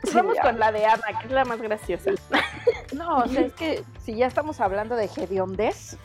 Pues 0.00 0.12
Sí, 0.12 0.16
vamos 0.16 0.36
ya. 0.36 0.42
con 0.42 0.58
la 0.58 0.72
de 0.72 0.86
Ana, 0.86 1.02
que 1.20 1.26
es 1.26 1.32
la 1.32 1.44
más 1.44 1.60
graciosa. 1.60 2.10
No, 2.92 3.18
o 3.18 3.26
sea, 3.28 3.42
es 3.42 3.52
que 3.54 3.84
si 4.04 4.16
ya 4.16 4.26
estamos 4.26 4.60
hablando 4.60 4.96
de 4.96 5.04
hediondez, 5.16 5.96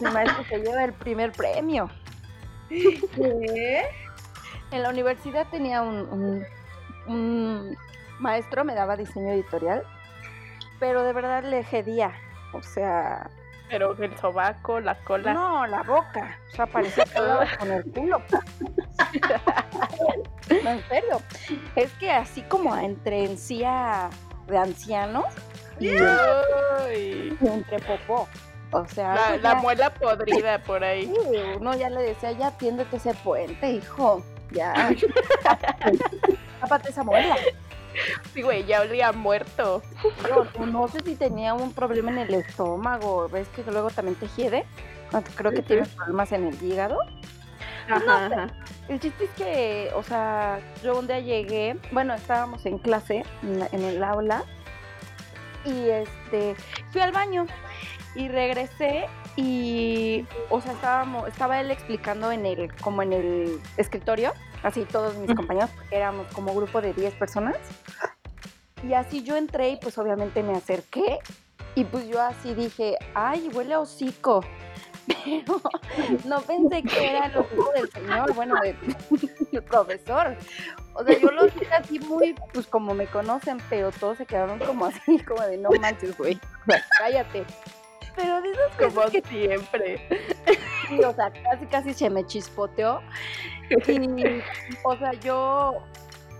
mi 0.00 0.10
maestro 0.10 0.44
se 0.44 0.58
lleva 0.58 0.84
el 0.84 0.92
primer 0.92 1.32
premio. 1.32 1.90
¿Qué? 2.68 3.82
En 4.70 4.82
la 4.82 4.88
universidad 4.90 5.46
tenía 5.50 5.82
un, 5.82 5.96
un- 6.08 6.46
un 7.08 7.76
maestro, 8.20 8.64
me 8.64 8.74
daba 8.76 8.96
diseño 8.96 9.32
editorial, 9.32 9.82
pero 10.78 11.02
de 11.02 11.12
verdad 11.12 11.42
le 11.44 11.66
hedía. 11.70 12.12
O 12.52 12.62
sea, 12.62 13.28
Pero 13.72 13.96
el 13.98 14.18
sobaco, 14.18 14.80
la 14.80 14.94
cola. 15.02 15.32
no, 15.32 15.66
la 15.66 15.82
boca. 15.82 16.38
O 16.52 16.54
sea, 16.54 16.66
parecía 16.66 17.04
que 17.04 17.56
con 17.58 17.72
el 17.72 17.84
culo. 17.90 18.22
No, 20.62 20.70
en 20.70 20.82
serio. 20.88 21.22
Es 21.74 21.90
que 21.94 22.10
así 22.10 22.42
como 22.42 22.76
entre 22.76 23.24
encía 23.24 24.10
de 24.46 24.58
anciano 24.58 25.24
y, 25.80 25.88
y 25.88 27.38
entre 27.40 27.78
popó. 27.78 28.28
O 28.72 28.86
sea, 28.86 29.14
la, 29.14 29.26
algo 29.28 29.42
la 29.42 29.52
ya- 29.54 29.60
muela 29.60 29.94
podrida 29.94 30.58
por 30.62 30.84
ahí. 30.84 31.06
Sí, 31.06 31.38
uno 31.58 31.74
ya 31.74 31.88
le 31.88 32.02
decía, 32.02 32.32
ya 32.32 32.48
atiéndete 32.48 32.96
ese 32.98 33.14
puente, 33.14 33.70
hijo. 33.70 34.22
Ya. 34.50 34.90
Tápate 36.60 36.90
esa 36.90 37.02
muela. 37.02 37.36
Sí, 38.32 38.42
güey, 38.42 38.64
ya 38.64 38.80
olía 38.80 39.12
muerto. 39.12 39.82
Yo 40.28 40.46
no, 40.66 40.88
sé 40.88 41.00
si 41.04 41.16
tenía 41.16 41.54
un 41.54 41.72
problema 41.72 42.10
en 42.10 42.18
el 42.18 42.34
estómago. 42.34 43.28
¿Ves 43.28 43.48
que 43.48 43.62
luego 43.70 43.90
también 43.90 44.16
te 44.16 44.26
hiede? 44.28 44.64
Creo 45.34 45.50
que 45.52 45.58
Ujú. 45.58 45.66
tienes 45.68 45.88
problemas 45.90 46.32
en 46.32 46.46
el 46.46 46.62
hígado. 46.62 46.98
Ajá, 47.88 48.26
ajá. 48.26 48.46
El 48.88 49.00
chiste 49.00 49.24
es 49.24 49.30
que, 49.30 49.90
o 49.94 50.02
sea, 50.02 50.60
yo 50.82 50.98
un 50.98 51.06
día 51.06 51.20
llegué, 51.20 51.76
bueno, 51.90 52.14
estábamos 52.14 52.64
en 52.66 52.78
clase, 52.78 53.24
en, 53.42 53.58
la- 53.58 53.68
en 53.72 53.82
el 53.84 54.02
aula, 54.02 54.44
y 55.64 55.88
este, 55.90 56.54
fui 56.90 57.00
al 57.00 57.12
baño 57.12 57.46
y 58.14 58.28
regresé 58.28 59.06
y, 59.36 60.26
o 60.50 60.60
sea, 60.60 60.72
estábamos, 60.72 61.28
estaba 61.28 61.60
él 61.60 61.70
explicando 61.70 62.32
en 62.32 62.46
el, 62.46 62.74
como 62.76 63.02
en 63.02 63.12
el 63.12 63.60
escritorio, 63.76 64.32
así 64.62 64.84
todos 64.84 65.16
mis 65.16 65.34
compañeros, 65.34 65.70
porque 65.76 65.96
éramos 65.96 66.26
como 66.28 66.54
grupo 66.54 66.80
de 66.80 66.92
10 66.92 67.14
personas, 67.14 67.56
y 68.82 68.94
así 68.94 69.22
yo 69.22 69.36
entré 69.36 69.70
y 69.70 69.76
pues 69.76 69.96
obviamente 69.98 70.42
me 70.42 70.54
acerqué, 70.56 71.18
y 71.74 71.84
pues 71.84 72.06
yo 72.08 72.20
así 72.20 72.54
dije, 72.54 72.96
ay, 73.14 73.48
huele 73.52 73.74
a 73.74 73.80
hocico. 73.80 74.44
Pero 75.24 75.60
no 76.26 76.40
pensé 76.42 76.82
que 76.84 77.10
era 77.10 77.26
el 77.26 77.36
hocico 77.36 77.72
del 77.74 77.90
señor, 77.90 78.34
bueno, 78.34 78.54
de- 78.62 78.76
del 79.52 79.62
profesor. 79.62 80.36
O 80.94 81.02
sea, 81.04 81.18
yo 81.18 81.30
lo 81.32 81.44
dije 81.44 81.66
así 81.72 81.98
muy, 82.00 82.34
pues 82.52 82.66
como 82.66 82.94
me 82.94 83.06
conocen, 83.06 83.58
pero 83.70 83.90
todos 83.90 84.18
se 84.18 84.26
quedaron 84.26 84.58
como 84.60 84.86
así, 84.86 85.18
como 85.26 85.42
de 85.42 85.56
no 85.56 85.70
manches, 85.80 86.16
güey, 86.16 86.38
cállate. 86.98 87.44
Pero 88.14 88.42
de 88.42 88.50
esas 88.50 88.76
Como 88.92 89.10
que 89.10 89.22
siempre. 89.22 90.06
Sí, 90.96 91.04
o 91.04 91.14
sea, 91.14 91.30
casi 91.30 91.66
casi 91.66 91.94
se 91.94 92.10
me 92.10 92.24
chispoteó. 92.26 93.00
Y, 93.88 94.42
o 94.84 94.96
sea, 94.96 95.12
yo, 95.14 95.82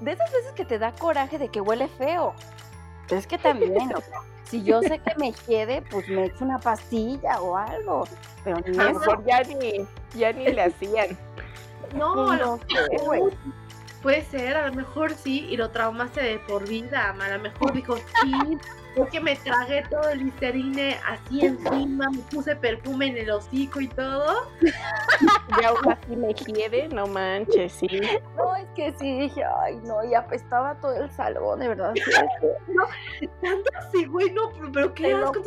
de 0.00 0.12
esas 0.12 0.30
veces 0.32 0.52
que 0.52 0.64
te 0.64 0.78
da 0.78 0.92
coraje 0.92 1.38
de 1.38 1.48
que 1.48 1.60
huele 1.60 1.88
feo. 1.88 2.34
Es 3.08 3.26
que 3.26 3.38
también, 3.38 3.94
o 3.94 4.00
sea, 4.00 4.20
si 4.44 4.62
yo 4.62 4.82
sé 4.82 4.98
que 4.98 5.14
me 5.16 5.32
hiede, 5.46 5.82
pues 5.90 6.08
me 6.08 6.26
echo 6.26 6.44
una 6.44 6.58
pastilla 6.58 7.40
o 7.40 7.56
algo. 7.56 8.04
Pero 8.44 8.58
ni 8.66 8.78
A 8.78 8.90
eso. 8.90 9.00
mejor 9.00 9.24
ya 9.24 9.42
ni, 9.42 9.86
ya 10.14 10.32
ni 10.32 10.46
le 10.48 10.62
hacían. 10.62 11.16
No, 11.94 12.34
lo 12.34 12.36
No 12.36 12.58
sé, 12.68 13.04
güey. 13.04 13.22
Puede 14.02 14.22
ser, 14.22 14.56
a 14.56 14.66
lo 14.68 14.74
mejor 14.74 15.14
sí, 15.14 15.46
y 15.48 15.56
lo 15.56 15.70
traumaste 15.70 16.22
de 16.22 16.38
por 16.40 16.66
vida. 16.68 17.10
A 17.18 17.28
lo 17.36 17.38
mejor 17.42 17.72
dijo, 17.72 17.96
sí, 17.96 18.58
porque 18.96 19.20
me 19.20 19.36
tragué 19.36 19.82
todo 19.88 20.08
el 20.10 20.18
listerine 20.24 20.96
así 21.08 21.46
encima, 21.46 22.10
me 22.10 22.18
puse 22.30 22.56
perfume 22.56 23.06
en 23.06 23.18
el 23.18 23.30
hocico 23.30 23.80
y 23.80 23.88
todo. 23.88 24.48
Y 25.60 25.64
aún 25.64 25.78
así 25.92 26.16
me 26.16 26.34
quiere, 26.34 26.88
no 26.88 27.06
manches, 27.06 27.72
sí. 27.72 27.86
No, 28.36 28.56
es 28.56 28.66
que 28.74 28.92
sí 28.98 29.20
dije, 29.20 29.42
ay, 29.60 29.76
no, 29.84 30.02
y 30.02 30.14
apestaba 30.14 30.74
todo 30.76 30.94
el 30.94 31.10
salón, 31.10 31.60
de 31.60 31.68
verdad. 31.68 31.92
sí, 31.94 32.00
es 32.00 32.40
que 33.20 33.28
Tanto 33.42 33.70
así, 33.78 34.06
güey, 34.06 34.30
no, 34.32 34.50
pero- 34.50 34.72
pero 34.72 34.94
qué 34.94 35.12
asco. 35.14 35.40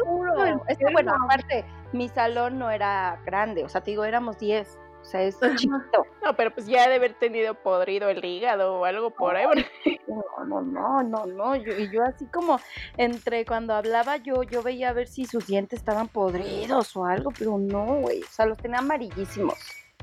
Es 0.68 0.78
que, 0.78 0.86
bueno, 0.94 1.14
aparte, 1.26 1.66
mi 1.92 2.08
salón 2.10 2.60
no 2.60 2.70
era 2.70 3.20
grande, 3.26 3.64
o 3.64 3.70
sea, 3.70 3.82
te 3.82 3.92
digo, 3.92 4.06
éramos 4.06 4.38
10. 4.38 4.78
O 5.06 5.08
sea, 5.08 5.22
es 5.22 5.40
chiquito. 5.56 6.08
No, 6.24 6.36
pero 6.36 6.52
pues 6.52 6.66
ya 6.66 6.90
de 6.90 6.96
haber 6.96 7.14
tenido 7.14 7.54
podrido 7.54 8.10
el 8.10 8.26
hígado 8.26 8.80
o 8.80 8.86
algo 8.86 9.12
por 9.12 9.36
ahí. 9.36 9.46
No, 10.08 10.46
no, 10.46 10.62
no, 10.62 11.04
no, 11.04 11.26
no. 11.26 11.56
Yo, 11.56 11.76
y 11.78 11.90
yo 11.92 12.04
así 12.04 12.26
como 12.28 12.60
entre 12.96 13.44
cuando 13.44 13.74
hablaba 13.74 14.18
yo, 14.18 14.44
yo 14.44 14.62
veía 14.62 14.90
a 14.90 14.94
ver 14.94 15.08
si 15.08 15.26
sus 15.26 15.48
dientes 15.48 15.80
estaban 15.80 16.08
podridos 16.08 16.96
o 16.96 17.06
algo, 17.06 17.32
pero 17.38 17.58
no, 17.58 18.02
güey. 18.02 18.22
O 18.22 18.28
sea, 18.30 18.46
los 18.46 18.58
tenía 18.58 18.80
amarillísimos. 18.80 19.56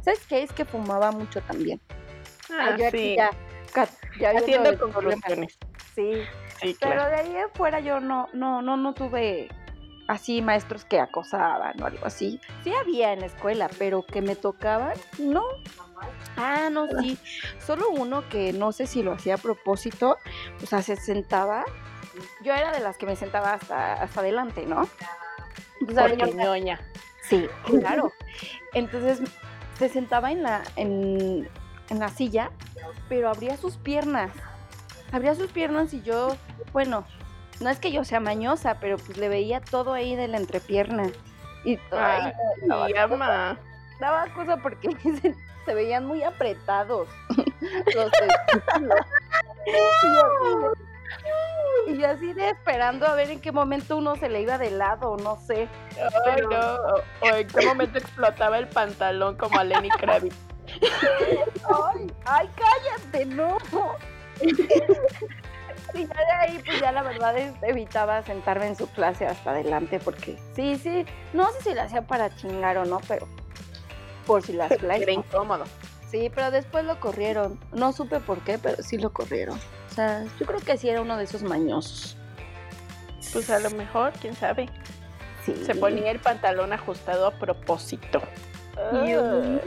¿Sabes 0.03 0.27
qué? 0.27 0.43
Es 0.43 0.53
que 0.53 0.65
fumaba 0.65 1.13
mucho 1.13 1.41
también. 1.43 1.81
Ah, 2.51 2.77
yo 2.77 2.89
aquí 2.89 2.99
sí. 2.99 3.17
ya, 3.17 3.31
ya 4.19 4.31
Haciendo 4.31 4.79
conclusiones. 4.79 5.57
Sí, 5.95 6.23
Sí, 6.63 6.77
pero 6.81 6.95
claro. 6.95 7.11
de 7.11 7.17
ahí 7.17 7.37
en 7.37 7.51
fuera 7.51 7.81
yo 7.81 7.99
no, 7.99 8.29
no, 8.33 8.63
no, 8.63 8.77
no 8.77 8.95
tuve 8.95 9.49
así 10.13 10.43
maestros 10.43 10.85
que 10.85 11.01
acosaban 11.01 11.81
o 11.83 11.87
algo 11.87 12.07
así. 12.07 12.41
Sí 12.65 12.73
había 12.75 13.13
en 13.13 13.21
la 13.21 13.27
escuela, 13.27 13.69
pero 13.79 14.05
que 14.05 14.23
me 14.23 14.37
tocaban, 14.37 14.93
no. 15.19 15.43
Ah, 16.37 16.69
no, 16.71 16.87
sí. 17.01 17.19
Solo 17.65 17.89
uno 17.91 18.29
que 18.29 18.53
no 18.53 18.73
sé 18.73 18.87
si 18.87 19.03
lo 19.03 19.13
hacía 19.13 19.35
a 19.35 19.39
propósito, 19.39 20.17
o 20.63 20.67
sea, 20.67 20.83
se 20.83 20.97
sentaba. 20.97 21.65
Yo 22.43 22.53
era 22.55 22.73
de 22.73 22.81
las 22.81 22.97
que 22.99 23.07
me 23.07 23.17
sentaba 23.17 23.55
hasta, 23.55 23.95
hasta 23.95 24.21
adelante, 24.21 24.67
¿no? 24.67 24.89
Porque 25.81 25.99
había- 26.01 26.27
ñoña. 26.27 26.81
Sí, 27.23 27.47
claro. 27.65 28.13
Entonces 28.75 29.21
se 29.79 29.89
sentaba 29.89 30.33
en 30.33 30.43
la, 30.43 30.63
en, 30.77 31.49
en 31.89 31.99
la 31.99 32.09
silla, 32.09 32.51
pero 33.09 33.29
abría 33.31 33.57
sus 33.57 33.77
piernas. 33.77 34.31
Abría 35.13 35.35
sus 35.35 35.51
piernas 35.53 35.93
y 35.95 36.03
yo, 36.03 36.37
bueno, 36.73 37.05
no 37.61 37.71
es 37.71 37.79
que 37.79 37.93
yo 37.93 38.05
sea 38.05 38.21
mañosa, 38.21 38.79
pero 38.81 38.97
pues 38.99 39.17
le 39.19 39.29
veía 39.29 39.61
todo 39.61 39.93
ahí 39.93 40.17
de 40.17 40.29
la 40.29 40.37
entrepierna. 40.39 41.05
Y 41.65 41.79
ay, 41.93 42.23
Ay, 42.27 42.33
no, 42.67 42.89
y 42.89 42.93
daba, 44.01 44.27
cosa 44.35 44.57
porque 44.57 44.91
se, 45.23 45.35
se 45.65 45.75
veían 45.75 46.07
muy 46.07 46.23
apretados 46.25 47.09
los 47.95 48.11
testículos. 48.11 49.01
Y 51.87 51.99
yo 51.99 52.09
así 52.11 52.33
de- 52.33 52.51
esperando 52.51 53.07
a 53.07 53.15
ver 53.15 53.31
en 53.31 53.41
qué 53.41 53.53
momento 53.53 53.97
uno 53.97 54.17
se 54.17 54.29
le 54.29 54.41
iba 54.43 54.59
de 54.59 54.71
lado, 54.71 55.17
no 55.19 55.37
sé. 55.47 55.69
Ay, 55.97 56.11
Pero- 56.37 56.51
no. 56.51 56.59
O, 56.59 57.03
o 57.33 57.37
en 57.37 57.47
qué 57.47 57.67
momento 57.67 57.99
explotaba 57.99 58.59
el 58.59 58.69
pantalón 58.69 59.37
como 59.37 59.59
a 59.59 59.65
Lenny 59.65 59.91
Kravitz. 59.91 60.35
Ay, 60.83 62.07
ay, 62.25 62.49
cállate, 62.57 63.27
no. 63.27 63.59
Y 65.95 66.07
ya 66.07 66.15
de 66.15 66.33
ahí, 66.41 66.63
pues 66.65 66.81
ya 66.81 66.93
la 66.93 67.03
verdad 67.03 67.37
es, 67.37 67.53
evitaba 67.63 68.23
sentarme 68.23 68.67
en 68.67 68.77
su 68.77 68.87
clase 68.89 69.27
hasta 69.27 69.51
adelante 69.51 70.01
porque 70.01 70.39
sí, 70.57 70.77
sí, 70.77 71.05
no 71.33 71.51
sé 71.53 71.63
si 71.63 71.75
lo 71.75 71.83
hacía 71.83 72.03
para 72.03 72.35
chingar 72.35 72.79
o 72.79 72.85
no, 72.85 73.01
pero 73.09 73.29
por 74.27 74.43
si 74.43 74.53
las 74.55 74.71
Era 74.73 74.81
clases. 74.81 75.09
incómodo. 75.09 75.65
Sí, 76.11 76.31
pero 76.35 76.51
después 76.51 76.85
lo 76.85 77.01
corrieron. 77.01 77.59
No 77.73 77.93
supe 77.93 78.21
por 78.21 78.39
qué, 78.41 78.59
pero 78.59 78.83
sí 78.83 78.99
lo 78.99 79.13
corrieron. 79.13 79.59
O 79.91 79.95
sea, 79.95 80.25
yo 80.39 80.47
creo 80.47 80.61
que 80.61 80.77
sí 80.77 80.89
era 80.89 81.01
uno 81.01 81.17
de 81.17 81.25
esos 81.25 81.43
mañosos. 81.43 82.17
Pues 83.33 83.49
a 83.51 83.59
lo 83.61 83.71
mejor, 83.71 84.13
quién 84.21 84.35
sabe. 84.35 84.69
Sí. 85.45 85.55
Se 85.65 85.75
ponía 85.75 86.11
el 86.11 86.19
pantalón 86.21 86.73
ajustado 86.73 87.27
a 87.27 87.31
propósito. 87.31 88.21
Ay, 88.93 89.15
no. 89.15 89.61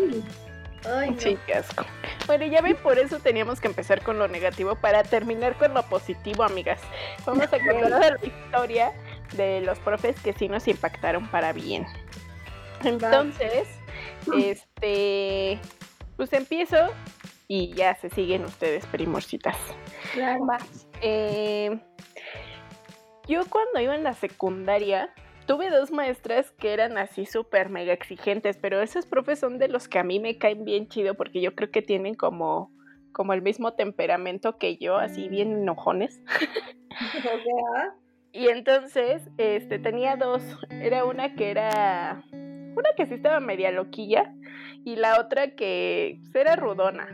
Sí, 1.19 1.37
qué 1.47 1.55
asco. 1.55 1.83
Bueno, 2.27 2.45
ya 2.45 2.61
ven, 2.61 2.75
por 2.77 2.97
eso 2.97 3.19
teníamos 3.19 3.61
que 3.61 3.67
empezar 3.67 4.01
con 4.01 4.17
lo 4.17 4.27
negativo 4.27 4.75
para 4.75 5.03
terminar 5.03 5.55
con 5.57 5.73
lo 5.73 5.83
positivo, 5.83 6.43
amigas. 6.43 6.81
Vamos 7.25 7.45
a 7.45 7.59
contar 7.59 8.19
la 8.21 8.27
historia 8.27 8.93
de 9.35 9.61
los 9.61 9.77
profes 9.79 10.19
que 10.21 10.33
sí 10.33 10.47
nos 10.47 10.67
impactaron 10.67 11.27
para 11.29 11.53
bien. 11.53 11.85
Entonces, 12.83 13.67
este, 14.35 15.59
pues 16.17 16.33
empiezo 16.33 16.77
y 17.47 17.73
ya 17.73 17.95
se 17.95 18.09
siguen 18.09 18.43
ustedes, 18.45 18.85
primorcitas. 18.87 19.57
Claro. 20.13 20.45
Eh, 21.01 21.79
yo 23.27 23.45
cuando 23.49 23.79
iba 23.79 23.95
en 23.95 24.03
la 24.03 24.13
secundaria 24.13 25.13
tuve 25.45 25.69
dos 25.69 25.91
maestras 25.91 26.51
que 26.51 26.73
eran 26.73 26.97
así 26.97 27.25
súper 27.25 27.69
mega 27.69 27.93
exigentes, 27.93 28.57
pero 28.57 28.81
esos 28.81 29.05
profes 29.05 29.39
son 29.39 29.57
de 29.57 29.67
los 29.67 29.87
que 29.87 29.99
a 29.99 30.03
mí 30.03 30.19
me 30.19 30.37
caen 30.37 30.65
bien 30.65 30.87
chido 30.87 31.15
porque 31.15 31.41
yo 31.41 31.55
creo 31.55 31.71
que 31.71 31.81
tienen 31.81 32.15
como, 32.15 32.71
como 33.11 33.33
el 33.33 33.41
mismo 33.41 33.73
temperamento 33.73 34.57
que 34.57 34.77
yo, 34.77 34.97
así 34.97 35.29
bien 35.29 35.51
enojones. 35.51 36.21
Y 38.35 38.49
entonces, 38.49 39.29
este, 39.37 39.79
tenía 39.79 40.17
dos. 40.17 40.43
Era 40.69 41.05
una 41.05 41.35
que 41.35 41.51
era. 41.51 42.21
Una 42.31 42.89
que 42.97 43.05
sí 43.05 43.13
estaba 43.13 43.39
media 43.39 43.71
loquilla. 43.71 44.33
Y 44.83 44.97
la 44.97 45.21
otra 45.21 45.55
que 45.55 46.19
era 46.33 46.57
rudona. 46.57 47.07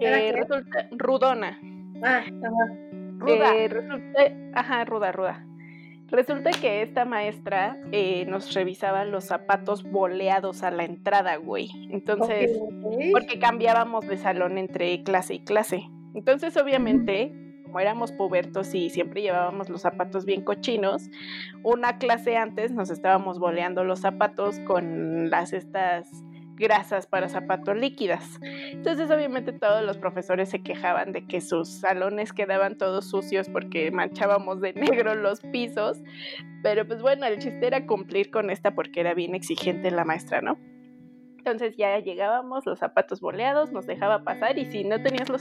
Eh, 0.00 0.32
resulta, 0.32 0.88
rudona. 0.92 1.60
Ah, 2.04 2.22
Ruda. 3.18 3.56
Eh, 3.56 3.68
resulta, 3.68 4.32
ajá, 4.54 4.84
ruda, 4.84 5.10
ruda. 5.10 5.49
Resulta 6.10 6.50
que 6.50 6.82
esta 6.82 7.04
maestra 7.04 7.80
eh, 7.92 8.24
nos 8.26 8.52
revisaba 8.54 9.04
los 9.04 9.24
zapatos 9.24 9.84
boleados 9.84 10.62
a 10.62 10.70
la 10.70 10.84
entrada, 10.84 11.36
güey. 11.36 11.70
Entonces, 11.90 12.58
porque 13.12 13.38
cambiábamos 13.38 14.06
de 14.08 14.16
salón 14.16 14.58
entre 14.58 15.02
clase 15.04 15.34
y 15.34 15.40
clase. 15.40 15.88
Entonces, 16.14 16.56
obviamente, 16.56 17.32
como 17.64 17.78
éramos 17.78 18.10
pubertos 18.10 18.74
y 18.74 18.90
siempre 18.90 19.22
llevábamos 19.22 19.68
los 19.68 19.82
zapatos 19.82 20.24
bien 20.24 20.42
cochinos, 20.42 21.08
una 21.62 21.98
clase 21.98 22.36
antes 22.36 22.72
nos 22.72 22.90
estábamos 22.90 23.38
boleando 23.38 23.84
los 23.84 24.00
zapatos 24.00 24.58
con 24.66 25.30
las 25.30 25.52
estas 25.52 26.10
grasas 26.60 27.06
para 27.06 27.28
zapatos 27.28 27.76
líquidas. 27.76 28.38
Entonces 28.42 29.10
obviamente 29.10 29.52
todos 29.52 29.82
los 29.82 29.98
profesores 29.98 30.50
se 30.50 30.62
quejaban 30.62 31.12
de 31.12 31.26
que 31.26 31.40
sus 31.40 31.68
salones 31.68 32.32
quedaban 32.32 32.78
todos 32.78 33.10
sucios 33.10 33.48
porque 33.48 33.90
manchábamos 33.90 34.60
de 34.60 34.72
negro 34.74 35.16
los 35.16 35.40
pisos, 35.40 36.00
pero 36.62 36.86
pues 36.86 37.02
bueno, 37.02 37.26
el 37.26 37.38
chiste 37.38 37.66
era 37.66 37.86
cumplir 37.86 38.30
con 38.30 38.50
esta 38.50 38.74
porque 38.74 39.00
era 39.00 39.14
bien 39.14 39.34
exigente 39.34 39.90
la 39.90 40.04
maestra, 40.04 40.40
¿no? 40.42 40.58
Entonces 41.38 41.76
ya 41.76 41.98
llegábamos, 41.98 42.66
los 42.66 42.78
zapatos 42.78 43.20
boleados, 43.20 43.72
nos 43.72 43.86
dejaba 43.86 44.24
pasar 44.24 44.58
y 44.58 44.66
si 44.66 44.84
no 44.84 45.02
tenías 45.02 45.30
los, 45.30 45.40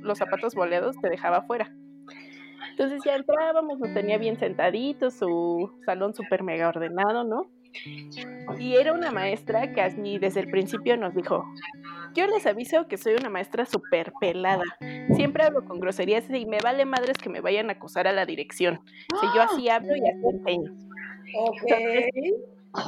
los 0.00 0.18
zapatos 0.18 0.54
boleados 0.54 0.96
te 1.00 1.10
dejaba 1.10 1.42
fuera. 1.42 1.74
Entonces 2.70 3.02
ya 3.04 3.16
entrábamos, 3.16 3.80
nos 3.80 3.92
tenía 3.92 4.16
bien 4.18 4.38
sentaditos, 4.38 5.14
su 5.14 5.72
salón 5.84 6.14
súper 6.14 6.44
mega 6.44 6.68
ordenado, 6.68 7.24
¿no? 7.24 7.50
Y 8.58 8.76
era 8.76 8.92
una 8.92 9.10
maestra 9.10 9.72
que 9.72 9.80
así 9.80 10.18
desde 10.18 10.40
el 10.40 10.50
principio 10.50 10.96
nos 10.96 11.14
dijo, 11.14 11.44
yo 12.14 12.26
les 12.26 12.46
aviso 12.46 12.86
que 12.86 12.96
soy 12.96 13.14
una 13.14 13.28
maestra 13.28 13.66
súper 13.66 14.12
pelada. 14.20 14.64
Siempre 15.14 15.44
hablo 15.44 15.64
con 15.64 15.80
groserías 15.80 16.28
y 16.30 16.46
me 16.46 16.58
vale 16.62 16.84
madres 16.84 17.18
que 17.18 17.28
me 17.28 17.40
vayan 17.40 17.70
a 17.70 17.74
acusar 17.74 18.06
a 18.06 18.12
la 18.12 18.24
dirección. 18.26 18.80
Si 19.20 19.26
yo 19.34 19.42
así 19.42 19.68
hablo 19.68 19.96
y 19.96 20.00
así 20.00 20.26
enseño. 20.32 20.72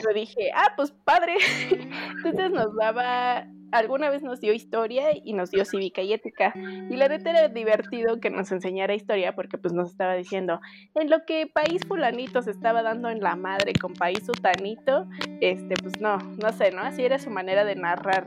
yo 0.03 0.15
dije, 0.15 0.51
ah, 0.55 0.73
pues 0.77 0.93
padre. 0.93 1.35
Entonces 2.17 2.51
nos 2.51 2.75
daba 2.77 3.47
alguna 3.73 4.11
vez 4.11 4.23
nos 4.23 4.41
dio 4.41 4.53
historia 4.53 5.07
y 5.13 5.33
nos 5.33 5.51
dio 5.51 5.65
cívica 5.65 6.03
y 6.03 6.13
ética. 6.13 6.53
Y 6.55 6.97
la 6.97 7.09
neta 7.09 7.31
era 7.31 7.49
divertido 7.49 8.21
que 8.21 8.31
nos 8.31 8.51
enseñara 8.53 8.95
historia 8.95 9.35
porque 9.35 9.59
pues 9.59 9.75
nos 9.75 9.91
estaba 9.91 10.15
diciendo, 10.15 10.61
en 10.95 11.11
lo 11.11 11.25
que 11.25 11.47
país 11.47 11.83
fulanito 11.87 12.43
se 12.43 12.51
estaba 12.51 12.83
dando 12.83 13.09
en 13.09 13.21
la 13.21 13.37
madre 13.37 13.73
con 13.75 13.95
país 13.95 14.25
sutanito, 14.25 15.07
este, 15.41 15.75
pues 15.83 16.01
no, 16.01 16.19
no 16.19 16.53
sé, 16.53 16.71
¿no? 16.71 16.83
Así 16.83 17.05
era 17.05 17.19
su 17.19 17.31
manera 17.31 17.65
de 17.65 17.77
narrar 17.77 18.25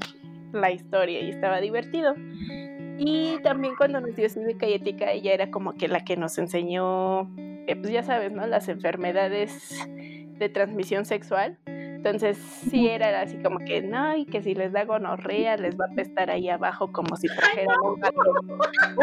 la 0.51 0.72
historia 0.72 1.22
y 1.22 1.29
estaba 1.29 1.62
divertido. 1.62 2.15
Y 2.98 3.38
también 3.43 3.75
cuando 3.77 4.01
nos 4.01 4.15
dio 4.15 4.29
cívica 4.29 4.67
y 4.67 4.74
ética, 4.74 5.12
ella 5.12 5.34
era 5.34 5.51
como 5.51 5.75
que 5.75 5.88
la 5.88 6.03
que 6.03 6.17
nos 6.17 6.38
enseñó, 6.38 7.22
eh, 7.38 7.75
pues 7.79 7.93
ya 7.93 8.03
sabes, 8.03 8.34
¿no? 8.34 8.46
Las 8.46 8.67
enfermedades 8.67 9.88
de 9.88 10.50
transmisión 10.50 11.05
sexual. 11.05 11.58
Entonces 11.99 12.38
sí 12.38 12.88
era 12.88 13.19
así 13.19 13.35
como 13.43 13.59
que 13.59 13.81
no, 13.81 14.15
y 14.15 14.25
que 14.25 14.41
si 14.41 14.55
les 14.55 14.71
da 14.71 14.85
gonorrea 14.85 15.57
les 15.57 15.77
va 15.77 15.83
a 15.83 15.91
apestar 15.91 16.29
ahí 16.29 16.47
abajo 16.47 16.93
como 16.93 17.17
si 17.17 17.27
trajeran 17.27 17.75
un 17.83 17.99
gato, 17.99 18.21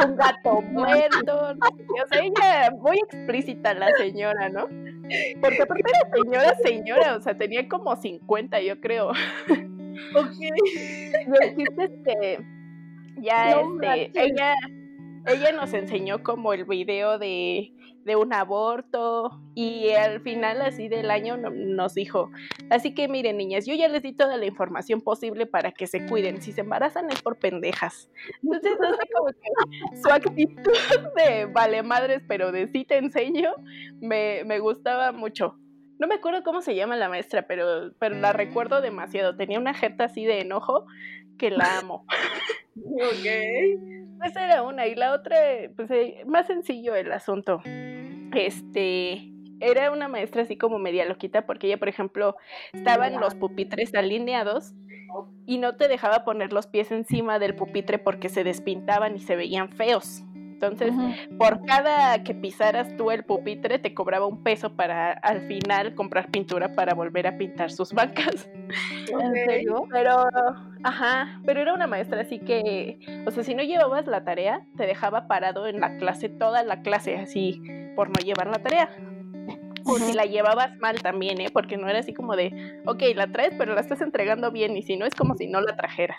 un 0.02 0.16
gato 0.16 0.62
muerto. 0.72 1.54
O 2.02 2.09
sea, 2.09 2.24
ella 2.24 2.70
muy 2.70 2.96
explícita 2.96 3.74
la 3.74 3.90
señora, 3.98 4.48
¿no? 4.48 4.66
Porque 5.42 5.62
aparte 5.62 5.85
era 5.90 6.11
señora, 6.11 6.54
señora, 6.64 7.16
o 7.16 7.20
sea, 7.20 7.37
tenía 7.37 7.68
como 7.68 7.94
50 7.94 8.62
yo 8.62 8.80
creo. 8.80 9.11
Ok. 9.11 10.38
este, 11.78 12.38
ya 13.18 13.61
este, 13.82 14.11
ella, 14.14 14.54
ella 15.27 15.53
nos 15.53 15.73
enseñó 15.73 16.23
como 16.23 16.53
el 16.53 16.65
video 16.65 17.19
de 17.19 17.73
de 18.07 18.15
un 18.15 18.33
aborto 18.33 19.43
y 19.57 19.91
al 19.91 20.21
final 20.21 20.62
así 20.62 20.87
del 20.87 21.11
año 21.11 21.37
nos 21.37 21.95
dijo, 21.95 22.31
así 22.71 22.95
que 22.95 23.09
miren 23.09 23.37
niñas, 23.37 23.67
yo 23.67 23.75
ya 23.75 23.89
les 23.89 24.03
di 24.03 24.12
toda 24.12 24.37
la 24.37 24.47
información 24.47 25.01
posible 25.01 25.45
para 25.45 25.73
que 25.73 25.89
se 25.89 26.07
cuiden, 26.07 26.41
si 26.41 26.53
se 26.53 26.61
embarazan 26.61 27.11
es 27.11 27.21
por 27.21 27.37
pendejas. 27.37 28.09
Entonces, 28.45 28.79
como 29.12 29.27
que 29.27 30.01
su 30.01 30.09
actitud 30.09 30.73
de 31.17 31.47
vale 31.47 31.83
madres, 31.83 32.23
pero 32.29 32.53
de 32.53 32.69
sí 32.69 32.85
te 32.85 32.97
enseño, 32.97 33.51
me, 34.01 34.45
me 34.45 34.61
gustaba 34.61 35.11
mucho. 35.11 35.59
No 35.99 36.07
me 36.07 36.15
acuerdo 36.15 36.45
cómo 36.45 36.62
se 36.62 36.77
llama 36.77 36.95
la 36.97 37.09
maestra, 37.09 37.49
pero, 37.49 37.93
pero 37.99 38.15
la 38.17 38.33
recuerdo 38.33 38.83
demasiado. 38.83 39.37
Tenía 39.37 39.59
una 39.59 39.75
jeta 39.75 40.05
así 40.05 40.27
de 40.27 40.43
enojo 40.43 40.87
que 41.37 41.51
la 41.51 41.79
amo. 41.79 42.07
ok. 42.77 44.25
Esa 44.25 44.44
era 44.44 44.62
una. 44.62 44.87
Y 44.87 44.94
la 44.94 45.12
otra, 45.12 45.37
pues 45.77 45.90
eh, 45.90 46.22
más 46.27 46.46
sencillo 46.46 46.94
el 46.94 47.12
asunto 47.12 47.61
este, 48.37 49.33
era 49.61 49.90
una 49.90 50.09
maestra 50.09 50.42
así 50.42 50.57
como 50.57 50.79
media 50.79 51.07
loquita 51.07 51.46
porque 51.46 51.66
ella, 51.66 51.79
por 51.79 51.88
ejemplo, 51.88 52.37
estaban 52.72 53.20
los 53.20 53.35
pupitres 53.35 53.94
alineados 53.94 54.75
y 55.46 55.59
no 55.59 55.77
te 55.77 55.88
dejaba 55.88 56.25
poner 56.25 56.53
los 56.53 56.66
pies 56.66 56.90
encima 56.90 57.38
del 57.38 57.55
pupitre 57.55 57.99
porque 57.99 58.29
se 58.29 58.44
despintaban 58.44 59.16
y 59.16 59.20
se 59.20 59.37
veían 59.37 59.70
feos. 59.70 60.22
Entonces, 60.57 60.95
por 61.37 61.66
cada 61.66 62.25
que 62.25 62.35
pisaras 62.35 62.97
tú 62.97 63.11
el 63.11 63.25
pupitre, 63.25 63.79
te 63.79 63.92
cobraba 63.92 64.25
un 64.25 64.42
peso 64.42 64.75
para 64.75 65.12
al 65.12 65.42
final 65.42 65.95
comprar 65.95 66.31
pintura 66.31 66.73
para 66.73 66.95
volver 66.95 67.27
a 67.27 67.37
pintar 67.37 67.71
sus 67.71 67.92
bancas. 67.92 68.49
¿En 69.07 69.35
serio? 69.35 69.87
Pero, 69.90 70.27
ajá, 70.83 71.40
pero 71.45 71.61
era 71.61 71.75
una 71.75 71.87
maestra 71.87 72.23
así 72.23 72.38
que, 72.38 72.99
o 73.27 73.31
sea, 73.31 73.42
si 73.42 73.55
no 73.55 73.62
llevabas 73.62 74.07
la 74.07 74.25
tarea, 74.25 74.64
te 74.79 74.87
dejaba 74.87 75.29
parado 75.29 75.66
en 75.66 75.79
la 75.79 75.99
clase, 75.99 76.31
toda 76.31 76.62
la 76.62 76.81
clase, 76.81 77.16
así, 77.16 77.61
por 77.95 78.09
no 78.09 78.25
llevar 78.25 78.47
la 78.47 78.62
tarea. 78.62 78.88
O 79.85 79.99
si 79.99 80.14
la 80.14 80.25
llevabas 80.25 80.75
mal 80.79 81.03
también, 81.03 81.38
¿eh? 81.40 81.51
Porque 81.53 81.77
no 81.77 81.87
era 81.87 81.99
así 81.99 82.14
como 82.14 82.35
de, 82.35 82.81
ok, 82.87 83.03
la 83.14 83.27
traes, 83.27 83.53
pero 83.59 83.75
la 83.75 83.83
estás 83.83 84.01
entregando 84.01 84.51
bien, 84.51 84.75
y 84.75 84.83
si 84.83 84.97
no, 84.97 85.05
es 85.05 85.14
como 85.14 85.35
si 85.37 85.49
no 85.49 85.61
la 85.61 85.77
trajeras. 85.77 86.19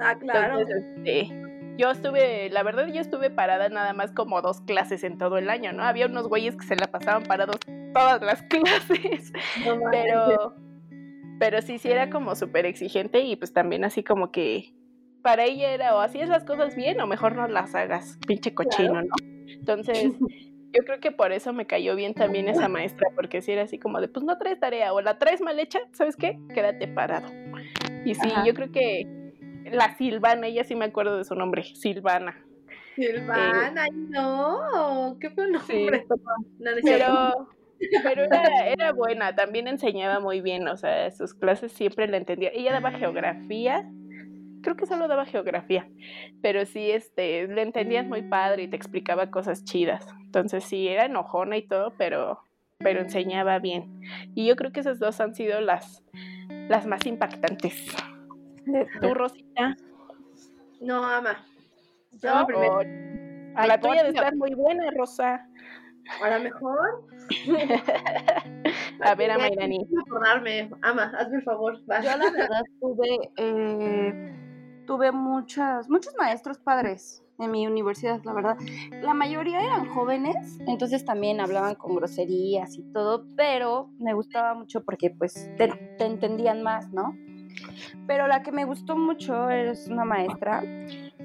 Ah, 0.00 0.14
claro. 0.18 0.60
Entonces, 0.60 0.84
este, 0.96 1.43
yo 1.76 1.90
estuve, 1.90 2.50
la 2.50 2.62
verdad, 2.62 2.86
yo 2.86 3.00
estuve 3.00 3.30
parada 3.30 3.68
nada 3.68 3.92
más 3.92 4.12
como 4.12 4.42
dos 4.42 4.60
clases 4.60 5.04
en 5.04 5.18
todo 5.18 5.38
el 5.38 5.50
año, 5.50 5.72
¿no? 5.72 5.82
Había 5.82 6.06
unos 6.06 6.28
güeyes 6.28 6.56
que 6.56 6.66
se 6.66 6.76
la 6.76 6.86
pasaban 6.86 7.24
parados 7.24 7.58
todas 7.92 8.22
las 8.22 8.42
clases, 8.48 9.32
pero, 9.90 10.54
pero 11.38 11.62
sí, 11.62 11.78
sí 11.78 11.90
era 11.90 12.10
como 12.10 12.34
súper 12.34 12.66
exigente 12.66 13.20
y 13.20 13.36
pues 13.36 13.52
también 13.52 13.84
así 13.84 14.04
como 14.04 14.30
que 14.30 14.74
para 15.22 15.44
ella 15.44 15.70
era 15.70 15.96
o 15.96 16.00
hacías 16.00 16.28
las 16.28 16.44
cosas 16.44 16.76
bien 16.76 17.00
o 17.00 17.06
mejor 17.06 17.34
no 17.34 17.48
las 17.48 17.74
hagas, 17.74 18.18
pinche 18.26 18.54
cochino, 18.54 19.02
¿no? 19.02 19.14
Entonces, 19.46 20.12
yo 20.72 20.84
creo 20.84 21.00
que 21.00 21.12
por 21.12 21.32
eso 21.32 21.52
me 21.52 21.66
cayó 21.66 21.96
bien 21.96 22.14
también 22.14 22.48
esa 22.48 22.68
maestra, 22.68 23.08
porque 23.14 23.40
si 23.40 23.52
era 23.52 23.62
así 23.62 23.78
como 23.78 24.00
de, 24.00 24.08
pues 24.08 24.24
no 24.24 24.36
traes 24.36 24.60
tarea 24.60 24.92
o 24.92 25.00
la 25.00 25.18
traes 25.18 25.40
mal 25.40 25.58
hecha, 25.58 25.80
¿sabes 25.92 26.16
qué? 26.16 26.38
Quédate 26.52 26.88
parado. 26.88 27.28
Y 28.04 28.14
sí, 28.14 28.28
yo 28.44 28.52
creo 28.54 28.70
que 28.70 29.06
la 29.74 29.96
Silvana, 29.96 30.46
ella 30.46 30.64
sí 30.64 30.74
me 30.74 30.86
acuerdo 30.86 31.18
de 31.18 31.24
su 31.24 31.34
nombre, 31.34 31.64
Silvana. 31.64 32.44
Silvana, 32.94 33.86
eh, 33.86 33.92
no, 33.92 35.16
qué 35.20 35.30
fue 35.30 35.50
nombre. 35.50 36.06
pero, 36.82 37.48
pero 38.02 38.24
era, 38.24 38.68
era, 38.68 38.92
buena, 38.92 39.34
también 39.34 39.66
enseñaba 39.66 40.20
muy 40.20 40.40
bien, 40.40 40.66
o 40.68 40.76
sea, 40.76 41.10
sus 41.10 41.34
clases 41.34 41.72
siempre 41.72 42.06
la 42.06 42.16
entendía. 42.16 42.50
Ella 42.52 42.72
daba 42.72 42.92
geografía, 42.92 43.88
creo 44.62 44.76
que 44.76 44.86
solo 44.86 45.08
daba 45.08 45.26
geografía, 45.26 45.88
pero 46.40 46.64
sí, 46.66 46.90
este, 46.90 47.48
le 47.48 47.62
entendías 47.62 48.06
muy 48.06 48.22
padre 48.22 48.64
y 48.64 48.68
te 48.68 48.76
explicaba 48.76 49.30
cosas 49.30 49.64
chidas. 49.64 50.06
Entonces 50.24 50.64
sí, 50.64 50.88
era 50.88 51.06
enojona 51.06 51.56
y 51.56 51.62
todo, 51.62 51.94
pero, 51.98 52.40
pero 52.78 53.00
enseñaba 53.00 53.58
bien. 53.58 54.00
Y 54.34 54.46
yo 54.46 54.56
creo 54.56 54.72
que 54.72 54.80
esas 54.80 54.98
dos 54.98 55.20
han 55.20 55.34
sido 55.34 55.60
las, 55.60 56.02
las 56.68 56.86
más 56.86 57.06
impactantes. 57.06 57.94
¿Tu 59.00 59.14
Rosita? 59.14 59.76
No, 60.80 61.04
ama. 61.04 61.44
Yo 62.12 62.46
primero. 62.46 62.80
A 63.56 63.66
la 63.66 63.80
tuya 63.80 64.02
de 64.02 64.10
estar 64.10 64.34
muy 64.36 64.54
buena, 64.54 64.90
Rosa. 64.90 65.46
A 66.22 66.30
lo 66.30 66.44
mejor. 66.44 67.06
a 69.00 69.14
ver, 69.14 69.30
a 69.30 69.38
Mayrani. 69.38 69.88
Ama, 70.82 71.12
hazme 71.18 71.36
el 71.36 71.42
favor. 71.42 71.78
Yo 71.78 72.16
la 72.16 72.30
verdad 72.30 72.62
tuve, 72.80 73.30
eh, 73.36 74.82
tuve 74.86 75.12
muchas, 75.12 75.88
muchos 75.88 76.14
maestros 76.18 76.58
padres 76.58 77.22
en 77.38 77.50
mi 77.50 77.66
universidad, 77.66 78.20
la 78.24 78.32
verdad. 78.32 78.56
La 79.02 79.14
mayoría 79.14 79.60
eran 79.60 79.88
jóvenes, 79.88 80.58
entonces 80.66 81.04
también 81.04 81.40
hablaban 81.40 81.74
con 81.74 81.96
groserías 81.96 82.76
y 82.76 82.82
todo, 82.92 83.24
pero 83.36 83.90
me 83.98 84.14
gustaba 84.14 84.54
mucho 84.54 84.84
porque 84.84 85.10
pues 85.10 85.50
te 85.56 86.04
entendían 86.04 86.62
más, 86.62 86.92
¿no? 86.92 87.16
Pero 88.06 88.26
la 88.26 88.42
que 88.42 88.52
me 88.52 88.64
gustó 88.64 88.96
mucho 88.96 89.50
es 89.50 89.88
una 89.88 90.04
maestra 90.04 90.62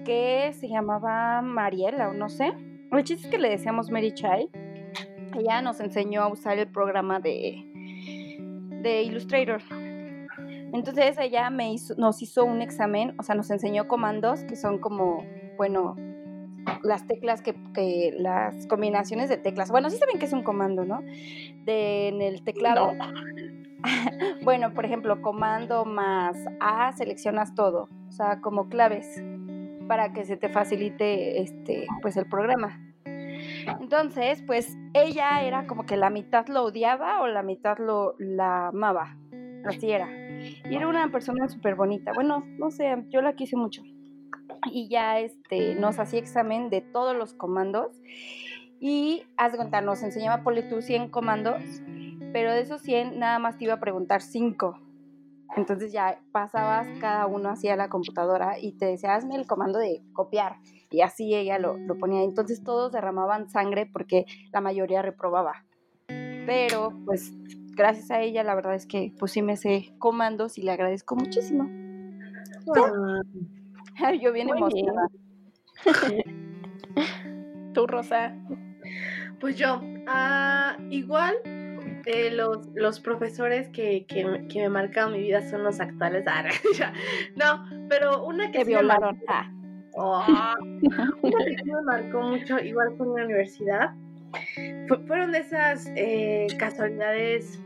que 0.06 0.52
se 0.54 0.68
llamaba 0.68 1.42
Mariela, 1.42 2.10
o 2.10 2.14
no 2.14 2.30
sé. 2.30 2.54
El 2.92 3.04
chiste 3.04 3.28
es 3.28 3.32
que 3.32 3.38
le 3.38 3.50
decíamos 3.50 3.92
Mary 3.92 4.14
Chai. 4.14 4.50
ella 5.38 5.62
nos 5.62 5.80
enseñó 5.80 6.24
a 6.24 6.28
usar 6.28 6.58
el 6.58 6.68
programa 6.68 7.20
de, 7.20 7.64
de 8.82 9.04
Illustrator. 9.04 9.62
Entonces 10.74 11.18
ella 11.20 11.50
me 11.50 11.74
hizo, 11.74 11.96
nos 11.96 12.22
hizo 12.22 12.46
un 12.46 12.62
examen, 12.62 13.16
o 13.20 13.24
sea, 13.24 13.36
nos 13.36 13.50
enseñó 13.50 13.88
comandos 13.88 14.44
que 14.44 14.56
son 14.56 14.80
como, 14.80 15.26
bueno, 15.58 15.96
las 16.84 17.08
teclas 17.08 17.42
que, 17.42 17.56
que 17.74 18.16
las 18.18 18.68
combinaciones 18.68 19.30
de 19.30 19.38
teclas. 19.38 19.72
Bueno, 19.72 19.90
sí 19.90 19.98
saben 19.98 20.20
que 20.20 20.26
es 20.26 20.34
un 20.34 20.44
comando, 20.44 20.86
¿no? 20.86 21.02
De, 21.66 22.10
en 22.10 22.22
el 22.22 22.44
teclado. 22.44 22.92
bueno, 24.44 24.74
por 24.74 24.86
ejemplo, 24.86 25.22
comando 25.22 25.86
más 25.86 26.38
A, 26.60 26.92
seleccionas 26.94 27.56
todo, 27.56 27.90
o 28.08 28.12
sea, 28.12 28.42
como 28.42 28.70
claves 28.70 29.22
para 29.88 30.14
que 30.14 30.24
se 30.24 30.38
te 30.38 30.50
facilite 30.50 31.42
este, 31.42 31.88
pues 32.02 32.16
el 32.16 32.28
programa. 32.28 32.80
Entonces, 33.80 34.42
pues 34.46 34.78
ella 34.94 35.42
era 35.44 35.66
como 35.68 35.86
que 35.86 35.98
la 35.98 36.10
mitad 36.10 36.48
lo 36.48 36.64
odiaba 36.64 37.22
o 37.22 37.28
la 37.28 37.44
mitad 37.44 37.78
lo 37.80 38.16
la 38.20 38.68
amaba. 38.68 39.18
Así 39.66 39.92
era. 39.92 40.08
Y 40.70 40.76
era 40.76 40.88
una 40.88 41.12
persona 41.12 41.48
súper 41.50 41.76
bonita. 41.76 42.12
Bueno, 42.14 42.44
no 42.58 42.72
sé, 42.72 43.04
yo 43.10 43.22
la 43.22 43.34
quise 43.34 43.56
mucho. 43.58 43.84
Y 44.72 44.90
ya 44.90 45.20
este, 45.20 45.76
nos 45.76 46.00
hacía 46.00 46.20
examen 46.20 46.70
de 46.70 46.82
todos 46.82 47.16
los 47.16 47.34
comandos. 47.34 48.02
Y 48.80 49.24
haz 49.38 49.54
nos 49.84 50.04
enseñaba 50.04 50.44
ponle 50.44 50.64
tú 50.64 50.82
100 50.82 51.10
comandos, 51.10 51.62
pero 52.34 52.54
de 52.54 52.62
esos 52.62 52.82
100 52.82 53.20
nada 53.20 53.40
más 53.40 53.58
te 53.58 53.66
iba 53.66 53.74
a 53.76 53.80
preguntar 53.80 54.22
5. 54.22 54.80
Entonces 55.56 55.92
ya 55.92 56.22
pasabas 56.32 56.88
cada 57.00 57.26
uno 57.26 57.50
hacia 57.50 57.76
la 57.76 57.90
computadora 57.90 58.60
y 58.60 58.74
te 58.74 58.86
decía, 58.86 59.16
hazme 59.16 59.36
el 59.36 59.48
comando 59.48 59.80
de 59.80 60.04
copiar. 60.14 60.58
Y 60.92 61.02
así 61.02 61.34
ella 61.36 61.58
lo, 61.58 61.78
lo 61.78 61.98
ponía. 61.98 62.24
Entonces 62.24 62.64
todos 62.64 62.92
derramaban 62.92 63.50
sangre 63.50 63.88
porque 63.92 64.26
la 64.52 64.62
mayoría 64.62 65.02
reprobaba. 65.02 65.66
Pero 66.08 66.94
pues 67.06 67.32
gracias 67.76 68.12
a 68.12 68.22
ella 68.22 68.44
la 68.44 68.56
verdad 68.56 68.76
es 68.76 68.86
que 68.86 69.14
pues 69.18 69.32
sí 69.32 69.42
me 69.42 69.56
sé 69.58 69.94
comandos 70.00 70.58
y 70.58 70.64
le 70.64 70.72
agradezco 70.72 71.16
muchísimo. 71.16 71.70
Yo 74.22 74.32
bien 74.32 74.50
emocionada. 74.50 75.10
¿Tú, 77.74 77.88
Rosa? 77.88 78.34
Pues 79.40 79.58
yo, 79.58 79.82
ah, 80.08 80.78
igual 80.90 81.36
eh, 82.06 82.32
los, 82.32 82.68
los 82.76 83.00
profesores 83.00 83.70
que, 83.70 84.06
que, 84.08 84.26
me- 84.26 84.48
que 84.48 84.62
me 84.62 84.70
marcaron 84.70 85.14
mi 85.14 85.20
vida 85.22 85.42
son 85.50 85.64
los 85.64 85.80
actuales. 85.80 86.24
Ah, 86.82 86.94
no, 87.36 87.88
pero 87.90 88.24
una 88.26 88.52
que 88.52 88.60
Te 88.60 88.66
sí 88.66 88.74
me 88.74 88.84
marcó- 88.84 89.12
violaron. 89.16 89.20
Ah, 89.28 89.52
Oh, 90.02 90.24
una 91.24 91.46
que 91.46 91.56
sí 91.64 91.72
me 91.72 91.82
marcó 91.82 92.22
mucho, 92.22 92.60
igual 92.60 92.94
fue 92.98 93.08
en 93.08 93.16
la 93.16 93.26
universidad. 93.26 93.90
Fu- 94.88 95.06
fueron 95.08 95.32
de 95.32 95.40
esas 95.40 95.88
eh, 95.96 96.48
casualidades 96.58 97.60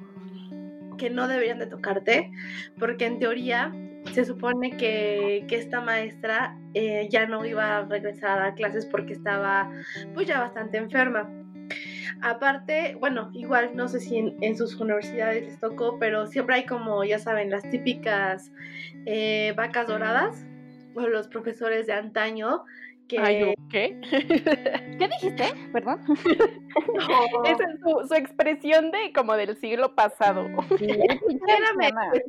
que 0.98 1.10
no 1.10 1.28
deberían 1.28 1.60
de 1.60 1.68
tocarte, 1.68 2.32
porque 2.80 3.06
en 3.06 3.20
teoría 3.20 3.74
se 4.14 4.26
supone 4.26 4.72
que, 4.78 5.46
que 5.48 5.56
esta 5.58 5.82
maestra 5.82 6.58
eh, 6.74 7.08
ya 7.12 7.26
no 7.28 7.46
iba 7.46 7.78
a 7.78 7.86
regresar 7.86 8.38
a 8.40 8.42
dar 8.44 8.56
clases 8.56 8.86
porque 8.86 9.14
estaba 9.14 9.70
pues 10.14 10.26
ya 10.28 10.40
bastante 10.40 10.78
enferma. 10.78 11.30
Aparte, 12.24 12.96
bueno, 13.00 13.30
igual 13.34 13.72
no 13.76 13.90
sé 13.90 14.00
si 14.00 14.18
en, 14.18 14.38
en 14.42 14.58
sus 14.58 14.80
universidades 14.80 15.44
les 15.44 15.60
tocó, 15.60 16.00
pero 16.00 16.26
siempre 16.26 16.56
hay 16.56 16.66
como, 16.66 17.04
ya 17.04 17.20
saben, 17.20 17.50
las 17.50 17.70
típicas 17.70 18.52
eh, 19.06 19.54
vacas 19.58 19.88
doradas, 19.88 20.46
o 20.96 21.02
los 21.02 21.28
profesores 21.28 21.88
de 21.88 21.94
antaño 21.94 22.64
que... 23.10 23.20
Ay, 23.20 23.54
¿qué? 23.70 24.00
¿Qué 25.00 25.08
dijiste? 25.08 25.44
Perdón. 25.74 26.00
Esa 27.46 27.64
es 27.64 27.80
su, 27.82 28.08
su 28.08 28.14
expresión 28.14 28.92
de 28.92 29.12
como 29.14 29.36
del 29.36 29.58
siglo 29.58 29.94
pasado. 29.94 30.46
Espérame, 30.70 31.94
pues, 32.12 32.24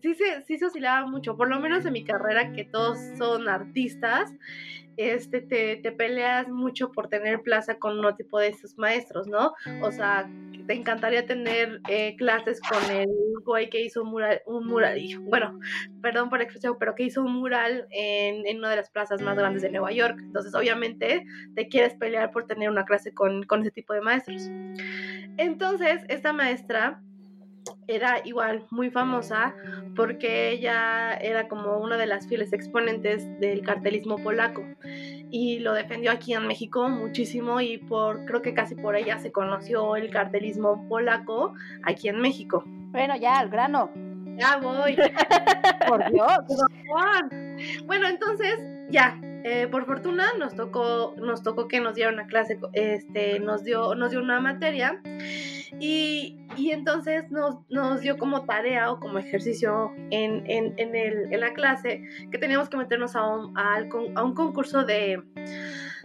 sí 0.00 0.14
se, 0.14 0.42
sí 0.42 0.58
se 0.58 0.66
oscilaba 0.66 1.06
mucho, 1.06 1.36
por 1.36 1.48
lo 1.48 1.58
menos 1.60 1.84
en 1.86 1.92
mi 1.92 2.04
carrera, 2.04 2.52
que 2.52 2.64
todos 2.64 2.98
son 3.18 3.48
artistas, 3.48 4.32
este, 5.00 5.40
te, 5.40 5.76
te 5.76 5.92
peleas 5.92 6.48
mucho 6.48 6.92
por 6.92 7.08
tener 7.08 7.42
plaza 7.42 7.78
con 7.78 7.98
uno 7.98 8.14
tipo 8.14 8.38
de 8.38 8.48
esos 8.48 8.76
maestros, 8.76 9.26
¿no? 9.26 9.54
O 9.82 9.92
sea, 9.92 10.28
te 10.66 10.74
encantaría 10.74 11.26
tener 11.26 11.80
eh, 11.88 12.16
clases 12.16 12.60
con 12.60 12.90
el 12.94 13.08
güey 13.44 13.70
que 13.70 13.82
hizo 13.82 14.02
un 14.02 14.10
mural, 14.10 14.42
un 14.46 14.66
mural, 14.66 15.00
bueno, 15.22 15.58
perdón 16.02 16.28
por 16.28 16.38
la 16.38 16.44
expresión, 16.44 16.76
pero 16.78 16.94
que 16.94 17.04
hizo 17.04 17.22
un 17.22 17.32
mural 17.32 17.86
en, 17.90 18.46
en 18.46 18.58
una 18.58 18.70
de 18.70 18.76
las 18.76 18.90
plazas 18.90 19.20
más 19.22 19.36
grandes 19.36 19.62
de 19.62 19.70
Nueva 19.70 19.92
York. 19.92 20.16
Entonces, 20.20 20.54
obviamente, 20.54 21.24
te 21.54 21.68
quieres 21.68 21.94
pelear 21.94 22.30
por 22.30 22.46
tener 22.46 22.70
una 22.70 22.84
clase 22.84 23.12
con, 23.12 23.44
con 23.44 23.62
ese 23.62 23.70
tipo 23.70 23.94
de 23.94 24.00
maestros. 24.00 24.50
Entonces, 25.36 26.02
esta 26.08 26.32
maestra 26.32 27.02
era 27.86 28.20
igual 28.24 28.66
muy 28.70 28.90
famosa 28.90 29.54
porque 29.96 30.50
ella 30.50 31.14
era 31.14 31.48
como 31.48 31.78
una 31.78 31.96
de 31.96 32.06
las 32.06 32.26
fieles 32.26 32.52
exponentes 32.52 33.26
del 33.40 33.62
cartelismo 33.62 34.16
polaco 34.18 34.62
y 35.30 35.58
lo 35.60 35.74
defendió 35.74 36.10
aquí 36.10 36.34
en 36.34 36.46
México 36.46 36.88
muchísimo 36.88 37.60
y 37.60 37.78
por 37.78 38.24
creo 38.24 38.42
que 38.42 38.54
casi 38.54 38.74
por 38.74 38.96
ella 38.96 39.18
se 39.18 39.32
conoció 39.32 39.96
el 39.96 40.10
cartelismo 40.10 40.86
polaco 40.88 41.54
aquí 41.82 42.08
en 42.08 42.20
México. 42.20 42.64
Bueno, 42.66 43.16
ya, 43.16 43.38
al 43.38 43.50
grano. 43.50 43.90
Ya 44.36 44.56
voy. 44.56 44.96
Por 45.86 46.10
Dios. 46.10 46.38
Bueno, 47.86 48.08
entonces, 48.08 48.58
ya, 48.88 49.20
eh, 49.44 49.68
por 49.70 49.86
fortuna 49.86 50.26
nos 50.38 50.54
tocó, 50.54 51.14
nos 51.18 51.42
tocó 51.42 51.68
que 51.68 51.80
nos 51.80 51.94
diera 51.94 52.12
una 52.12 52.26
clase, 52.26 52.58
este, 52.72 53.40
nos 53.40 53.64
dio, 53.64 53.94
nos 53.94 54.10
dio 54.10 54.20
una 54.20 54.40
materia 54.40 55.00
y, 55.78 56.38
y 56.56 56.70
entonces 56.70 57.30
nos, 57.30 57.58
nos 57.70 58.00
dio 58.00 58.18
como 58.18 58.44
tarea 58.44 58.90
o 58.90 59.00
como 59.00 59.18
ejercicio 59.18 59.92
en, 60.10 60.44
en, 60.50 60.74
en, 60.76 60.94
el, 60.94 61.32
en 61.32 61.40
la 61.40 61.54
clase 61.54 62.02
que 62.30 62.38
teníamos 62.38 62.68
que 62.68 62.76
meternos 62.76 63.16
a 63.16 63.26
un, 63.26 63.56
a 63.56 64.22
un 64.22 64.34
concurso 64.34 64.84
de, 64.84 65.22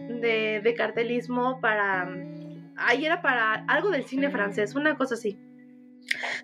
de, 0.00 0.60
de 0.62 0.74
cartelismo 0.74 1.60
para, 1.60 2.08
ahí 2.76 3.04
era 3.04 3.22
para 3.22 3.64
algo 3.66 3.90
del 3.90 4.04
cine 4.04 4.30
francés, 4.30 4.74
una 4.74 4.96
cosa 4.96 5.14
así. 5.14 5.38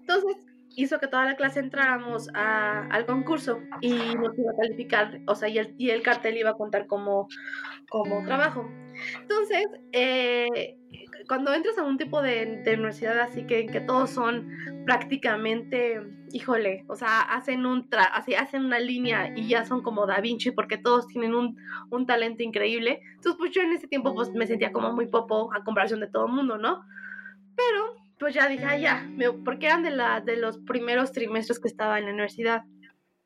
Entonces, 0.00 0.36
hizo 0.76 0.98
que 0.98 1.06
toda 1.06 1.24
la 1.24 1.36
clase 1.36 1.60
entráramos 1.60 2.28
a- 2.34 2.86
al 2.88 3.06
concurso 3.06 3.60
y 3.80 4.14
nos 4.16 4.38
iba 4.38 4.52
a 4.52 4.56
calificar, 4.60 5.20
o 5.26 5.34
sea, 5.34 5.48
y 5.48 5.58
el, 5.58 5.74
y 5.78 5.90
el 5.90 6.02
cartel 6.02 6.36
iba 6.38 6.50
a 6.50 6.54
contar 6.56 6.86
como, 6.86 7.28
como 7.88 8.24
trabajo. 8.24 8.68
Entonces, 9.20 9.66
eh, 9.92 10.76
cuando 11.28 11.52
entras 11.54 11.78
a 11.78 11.82
un 11.84 11.96
tipo 11.98 12.20
de, 12.22 12.62
de 12.62 12.74
universidad 12.74 13.18
así 13.20 13.46
que, 13.46 13.66
que 13.66 13.80
todos 13.80 14.10
son 14.10 14.48
prácticamente, 14.84 16.00
híjole, 16.32 16.84
o 16.88 16.96
sea, 16.96 17.20
hacen, 17.20 17.64
un 17.66 17.88
tra- 17.88 18.10
así, 18.12 18.34
hacen 18.34 18.64
una 18.64 18.78
línea 18.80 19.32
y 19.36 19.48
ya 19.48 19.64
son 19.64 19.82
como 19.82 20.06
Da 20.06 20.20
Vinci 20.20 20.50
porque 20.50 20.78
todos 20.78 21.06
tienen 21.08 21.34
un, 21.34 21.56
un 21.90 22.06
talento 22.06 22.42
increíble. 22.42 23.00
Entonces, 23.14 23.36
pues 23.38 23.50
yo 23.52 23.62
en 23.62 23.72
ese 23.72 23.88
tiempo 23.88 24.14
pues 24.14 24.30
me 24.32 24.46
sentía 24.46 24.72
como 24.72 24.92
muy 24.92 25.06
popo 25.06 25.52
a 25.54 25.62
comparación 25.64 26.00
de 26.00 26.08
todo 26.08 26.26
el 26.26 26.32
mundo, 26.32 26.58
¿no? 26.58 26.84
Pero 27.56 28.01
pues 28.22 28.34
ya 28.34 28.46
dije, 28.48 28.64
ah, 28.64 28.78
ya, 28.78 29.02
me- 29.16 29.32
porque 29.32 29.66
eran 29.66 29.82
de, 29.82 29.90
la, 29.90 30.20
de 30.20 30.36
los 30.36 30.58
primeros 30.58 31.10
trimestres 31.10 31.58
que 31.58 31.66
estaba 31.66 31.98
en 31.98 32.04
la 32.06 32.12
universidad. 32.12 32.62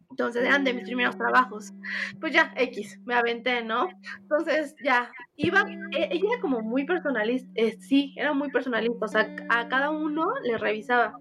Entonces 0.09 0.42
eran 0.44 0.64
de 0.64 0.72
mis 0.72 0.85
primeros 0.85 1.18
trabajos. 1.18 1.74
Pues 2.18 2.32
ya, 2.32 2.50
X, 2.56 2.98
me 3.04 3.14
aventé, 3.14 3.62
¿no? 3.62 3.90
Entonces 4.22 4.74
ya, 4.82 5.11
iba, 5.37 5.66
ella 5.92 6.09
era 6.32 6.40
como 6.40 6.62
muy 6.62 6.87
personalista, 6.87 7.50
eh, 7.56 7.76
sí, 7.78 8.14
era 8.16 8.32
muy 8.32 8.50
personalista, 8.50 9.04
o 9.04 9.09
sea, 9.09 9.37
a 9.50 9.68
cada 9.68 9.90
uno 9.90 10.32
le 10.44 10.56
revisaba. 10.56 11.12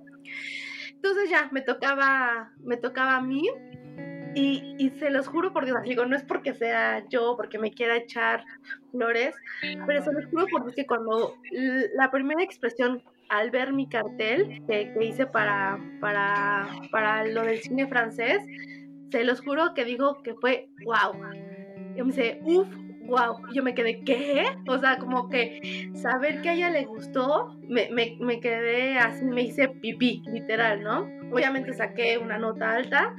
Entonces 0.90 1.30
ya, 1.30 1.50
me 1.52 1.62
tocaba, 1.62 2.54
me 2.64 2.78
tocaba 2.78 3.18
a 3.18 3.22
mí 3.22 3.44
y, 4.36 4.76
y 4.78 4.90
se 4.92 5.10
los 5.10 5.28
juro 5.28 5.52
por 5.52 5.66
Dios, 5.66 5.82
digo, 5.84 6.06
no 6.06 6.16
es 6.16 6.24
porque 6.24 6.54
sea 6.54 7.04
yo, 7.10 7.36
porque 7.36 7.60
me 7.60 7.72
quiera 7.72 7.98
echar 7.98 8.46
flores, 8.92 9.36
pero 9.86 10.02
se 10.02 10.14
los 10.14 10.26
juro 10.28 10.46
por 10.48 10.64
Dios 10.64 10.76
que 10.76 10.86
cuando 10.86 11.36
la 11.96 12.10
primera 12.10 12.42
expresión 12.42 13.04
al 13.30 13.52
ver 13.52 13.74
mi 13.74 13.88
cartel 13.88 14.64
que, 14.68 14.94
hice 15.02 15.26
para, 15.26 15.80
para, 16.00 16.68
para 16.92 17.26
lo 17.26 17.44
del 17.44 17.60
cine 17.60 17.88
francés, 17.88 18.42
se 19.12 19.24
los 19.24 19.42
juro 19.42 19.74
que 19.74 19.86
digo 19.86 20.22
que 20.24 20.34
fue 20.36 20.70
wow. 20.84 21.14
Yo 21.96 22.06
me 22.06 22.12
dice, 22.12 22.40
uff, 22.44 22.68
wow. 23.06 23.38
Yo 23.54 23.64
me 23.64 23.74
quedé, 23.74 24.02
¿qué? 24.04 24.46
O 24.68 24.78
sea, 24.80 24.98
como 24.98 25.30
que 25.30 25.90
saber 25.96 26.42
que 26.42 26.50
a 26.50 26.54
ella 26.54 26.70
le 26.70 26.86
gustó, 26.86 27.56
me, 27.68 27.90
me, 27.92 28.18
me 28.20 28.40
quedé 28.40 28.98
así, 28.98 29.26
me 29.26 29.44
hice 29.44 29.70
pipí, 29.70 30.24
literal, 30.28 30.84
¿no? 30.84 31.08
Obviamente 31.32 31.74
saqué 31.74 32.18
una 32.18 32.38
nota 32.38 32.72
alta, 32.72 33.16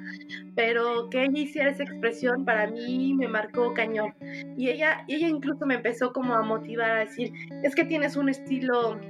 pero 0.54 1.10
que 1.10 1.24
ella 1.24 1.38
hiciera 1.38 1.70
esa 1.70 1.82
expresión 1.82 2.44
para 2.44 2.66
mí 2.66 3.14
me 3.14 3.28
marcó 3.28 3.74
cañón. 3.74 4.14
Y 4.56 4.70
ella, 4.70 5.04
ella 5.08 5.28
incluso 5.28 5.66
me 5.66 5.74
empezó 5.74 6.12
como 6.12 6.34
a 6.34 6.42
motivar 6.42 6.90
a 6.90 7.00
decir, 7.00 7.32
es 7.62 7.74
que 7.74 7.84
tienes 7.84 8.16
un 8.16 8.28
estilo, 8.28 9.00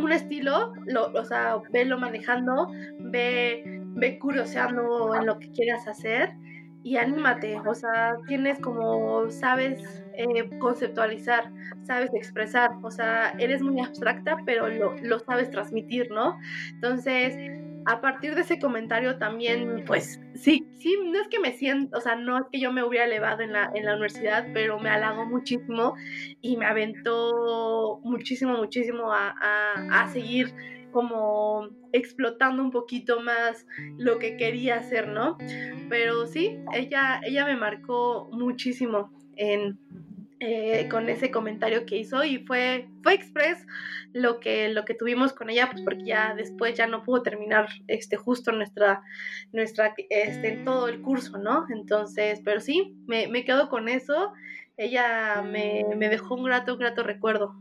un 0.00 0.12
estilo, 0.12 0.72
lo, 0.86 1.12
o 1.12 1.24
sea, 1.24 1.56
velo 1.72 1.98
manejando, 1.98 2.68
ve, 2.98 3.80
ve 3.94 4.18
curioseando 4.18 5.14
en 5.14 5.26
lo 5.26 5.38
que 5.38 5.50
quieras 5.50 5.86
hacer 5.86 6.34
y 6.82 6.96
anímate, 6.96 7.58
o 7.66 7.74
sea, 7.74 8.16
tienes 8.26 8.58
como, 8.58 9.28
sabes, 9.30 10.02
eh, 10.14 10.48
conceptualizar, 10.58 11.52
sabes 11.82 12.12
expresar, 12.14 12.70
o 12.82 12.90
sea, 12.90 13.34
eres 13.38 13.60
muy 13.62 13.80
abstracta, 13.80 14.36
pero 14.46 14.68
lo, 14.68 14.96
lo 15.02 15.18
sabes 15.18 15.50
transmitir, 15.50 16.10
¿no? 16.10 16.38
Entonces, 16.72 17.34
a 17.86 18.00
partir 18.00 18.34
de 18.34 18.42
ese 18.42 18.58
comentario 18.58 19.18
también, 19.18 19.84
pues 19.86 20.20
sí, 20.34 20.66
sí, 20.78 20.96
no 21.04 21.20
es 21.20 21.28
que 21.28 21.38
me 21.40 21.52
siento, 21.52 21.96
o 21.98 22.00
sea, 22.00 22.16
no 22.16 22.38
es 22.38 22.44
que 22.52 22.60
yo 22.60 22.72
me 22.72 22.82
hubiera 22.82 23.06
elevado 23.06 23.42
en 23.42 23.52
la, 23.52 23.70
en 23.74 23.84
la 23.84 23.92
universidad, 23.94 24.46
pero 24.52 24.78
me 24.78 24.90
halagó 24.90 25.26
muchísimo 25.26 25.94
y 26.40 26.56
me 26.56 26.66
aventó 26.66 28.00
muchísimo, 28.02 28.56
muchísimo 28.56 29.12
a, 29.12 29.34
a, 29.40 30.02
a 30.02 30.08
seguir 30.08 30.54
como 30.92 31.68
explotando 31.92 32.62
un 32.62 32.70
poquito 32.70 33.20
más 33.20 33.66
lo 33.98 34.18
que 34.18 34.36
quería 34.36 34.76
hacer, 34.76 35.08
¿no? 35.08 35.38
Pero 35.88 36.26
sí, 36.26 36.58
ella, 36.74 37.20
ella 37.24 37.44
me 37.44 37.56
marcó 37.56 38.28
muchísimo 38.32 39.12
en, 39.36 39.78
eh, 40.42 40.88
con 40.88 41.10
ese 41.10 41.30
comentario 41.30 41.84
que 41.84 41.98
hizo 41.98 42.24
y 42.24 42.38
fue, 42.38 42.88
fue 43.02 43.12
express 43.12 43.66
lo 44.14 44.40
que, 44.40 44.70
lo 44.70 44.86
que 44.86 44.94
tuvimos 44.94 45.34
con 45.34 45.50
ella, 45.50 45.68
pues 45.70 45.82
porque 45.82 46.04
ya 46.04 46.34
después 46.34 46.74
ya 46.76 46.86
no 46.86 47.02
pudo 47.02 47.22
terminar 47.22 47.68
este, 47.88 48.16
justo 48.16 48.50
nuestra, 48.50 49.02
nuestra, 49.52 49.94
este, 50.08 50.52
todo 50.64 50.88
el 50.88 51.02
curso, 51.02 51.36
¿no? 51.36 51.66
Entonces, 51.68 52.40
pero 52.42 52.60
sí, 52.60 52.96
me, 53.06 53.28
me 53.28 53.44
quedo 53.44 53.68
con 53.68 53.88
eso. 53.88 54.32
Ella 54.78 55.42
me, 55.42 55.84
me 55.94 56.08
dejó 56.08 56.36
un 56.36 56.44
grato, 56.44 56.78
grato 56.78 57.02
recuerdo. 57.02 57.54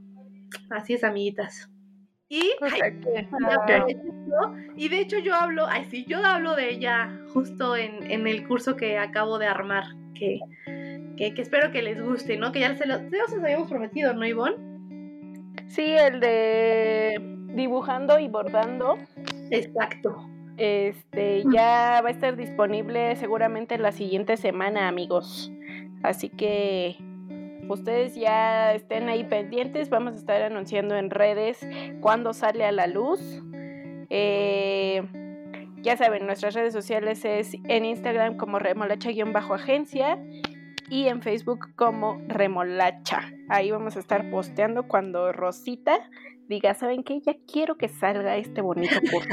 Así 0.70 0.94
es, 0.94 1.04
amiguitas. 1.04 1.70
Y, 2.30 2.52
y 4.78 4.88
de 4.88 5.00
hecho 5.00 5.18
yo 5.18 5.34
hablo, 5.34 5.66
ay 5.68 5.86
sí, 5.90 6.06
yo 6.08 6.24
hablo 6.24 6.56
de 6.56 6.70
ella 6.70 7.10
justo 7.34 7.76
en, 7.76 8.10
en 8.10 8.28
el 8.28 8.48
curso 8.48 8.76
que 8.76 9.00
acabo 9.00 9.40
de 9.40 9.48
armar, 9.48 9.84
que, 10.14 10.40
que, 11.20 11.34
que, 11.34 11.42
espero 11.42 11.72
que 11.72 11.82
les 11.82 12.02
guste, 12.02 12.38
¿no? 12.38 12.54
Que 12.54 12.62
ya 12.62 12.76
se, 12.78 12.88
lo, 12.88 12.98
se 12.98 13.18
los 13.18 13.34
habíamos 13.34 13.70
prometido, 13.70 14.14
¿no, 14.14 14.26
Ivonne? 14.26 14.56
Sí, 15.68 15.84
el 15.84 16.22
de 16.22 17.20
dibujando 17.54 18.18
y 18.20 18.30
bordando. 18.30 18.98
Exacto. 19.52 20.26
Este 20.56 21.44
ya 21.52 22.02
va 22.02 22.08
a 22.08 22.12
estar 22.12 22.36
disponible 22.36 23.16
seguramente 23.18 23.78
la 23.78 23.92
siguiente 23.92 24.38
semana, 24.38 24.88
amigos. 24.88 25.52
Así 26.04 26.30
que 26.30 26.96
ustedes 27.68 28.16
ya 28.16 28.74
estén 28.74 29.10
ahí 29.10 29.26
pendientes. 29.26 29.90
Vamos 29.90 30.14
a 30.14 30.18
estar 30.18 30.42
anunciando 30.42 30.96
en 30.96 31.10
redes 31.10 31.68
cuando 32.00 32.34
sale 32.34 32.64
a 32.64 32.72
la 32.72 32.88
luz. 32.88 33.44
Eh, 34.10 35.04
ya 35.82 35.98
saben, 35.98 36.26
nuestras 36.26 36.56
redes 36.56 36.74
sociales 36.74 37.24
es 37.26 37.56
en 37.66 37.86
Instagram 37.86 38.38
como 38.38 38.58
remolacha-agencia 38.60 40.18
y 40.90 41.08
en 41.08 41.22
Facebook 41.22 41.76
como 41.76 42.22
remolacha. 42.28 43.32
Ahí 43.50 43.72
vamos 43.72 43.96
a 43.96 44.00
estar 44.00 44.30
posteando 44.30 44.88
cuando 44.88 45.32
Rosita 45.32 46.00
diga, 46.50 46.74
¿saben 46.74 47.04
qué? 47.04 47.22
Ya 47.22 47.36
quiero 47.52 47.78
que 47.78 47.88
salga 47.88 48.36
este 48.36 48.62
bonito 48.62 48.96
curso. 49.12 49.30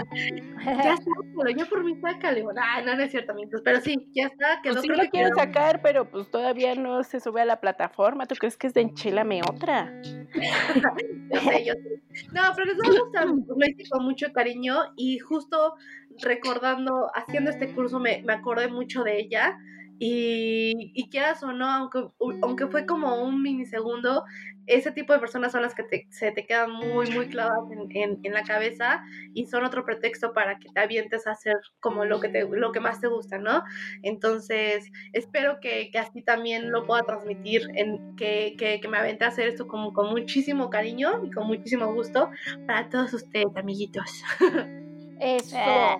ya 0.64 0.92
está, 0.92 1.12
pero 1.36 1.50
yo 1.58 1.66
por 1.66 1.82
mí 1.82 1.98
sácale. 1.98 2.44
Ah, 2.58 2.82
no, 2.82 2.94
no 2.94 3.02
es 3.02 3.10
cierto, 3.10 3.32
amigos, 3.32 3.62
pero 3.64 3.80
sí, 3.80 3.96
ya 4.14 4.26
está. 4.26 4.60
Quedó 4.62 4.74
pues 4.74 4.82
sí 4.82 4.88
lo 4.88 5.08
quiero 5.08 5.34
sacar, 5.34 5.80
pero 5.82 6.10
pues 6.10 6.30
todavía 6.30 6.74
no 6.74 7.02
se 7.02 7.20
sube 7.20 7.40
a 7.40 7.46
la 7.46 7.58
plataforma. 7.58 8.26
¿Tú 8.26 8.34
crees 8.36 8.58
que 8.58 8.66
es 8.66 8.74
de 8.74 8.82
enchilame 8.82 9.40
otra? 9.42 9.90
yo 11.32 11.40
sé, 11.40 11.64
yo 11.64 11.72
sé. 11.72 12.02
No, 12.32 12.42
pero 12.54 12.66
les 12.66 12.76
va 12.76 12.86
a 12.86 13.00
gustar, 13.00 13.26
lo 13.26 13.66
hice 13.66 13.88
con 13.88 14.04
mucho 14.04 14.30
cariño 14.32 14.76
y 14.96 15.18
justo 15.18 15.74
recordando, 16.20 17.10
haciendo 17.14 17.50
este 17.50 17.74
curso 17.74 17.98
me, 17.98 18.22
me 18.24 18.34
acordé 18.34 18.68
mucho 18.68 19.02
de 19.04 19.20
ella. 19.20 19.56
Y, 19.98 20.92
y, 20.94 21.08
quieras 21.08 21.42
o 21.42 21.52
no, 21.52 21.66
aunque, 21.70 22.04
aunque 22.42 22.66
fue 22.66 22.84
como 22.84 23.22
un 23.22 23.42
minisegundo, 23.42 24.24
ese 24.66 24.90
tipo 24.90 25.12
de 25.12 25.20
personas 25.20 25.52
son 25.52 25.62
las 25.62 25.74
que 25.74 25.84
te, 25.84 26.06
se 26.10 26.32
te 26.32 26.44
quedan 26.44 26.72
muy, 26.72 27.10
muy 27.10 27.28
clavadas 27.28 27.70
en, 27.70 27.96
en, 27.96 28.20
en, 28.22 28.32
la 28.32 28.42
cabeza 28.42 29.02
y 29.32 29.46
son 29.46 29.64
otro 29.64 29.84
pretexto 29.84 30.32
para 30.32 30.58
que 30.58 30.68
te 30.68 30.80
avientes 30.80 31.26
a 31.26 31.32
hacer 31.32 31.56
como 31.80 32.04
lo 32.04 32.20
que, 32.20 32.28
te, 32.28 32.46
lo 32.46 32.72
que 32.72 32.80
más 32.80 33.00
te 33.00 33.06
gusta, 33.06 33.38
¿no? 33.38 33.62
Entonces, 34.02 34.90
espero 35.12 35.60
que, 35.60 35.90
que 35.90 35.98
así 35.98 36.20
también 36.22 36.72
lo 36.72 36.84
pueda 36.84 37.04
transmitir, 37.04 37.62
en, 37.74 38.16
que, 38.16 38.54
que, 38.58 38.80
que, 38.80 38.88
me 38.88 38.98
avente 38.98 39.24
a 39.24 39.28
hacer 39.28 39.48
esto 39.48 39.66
como 39.66 39.92
con 39.92 40.10
muchísimo 40.10 40.68
cariño 40.68 41.24
y 41.24 41.30
con 41.30 41.46
muchísimo 41.46 41.92
gusto 41.94 42.30
para 42.66 42.88
todos 42.90 43.14
ustedes, 43.14 43.56
amiguitos. 43.56 44.22
Eso. 45.20 45.56
Ah. 45.58 45.98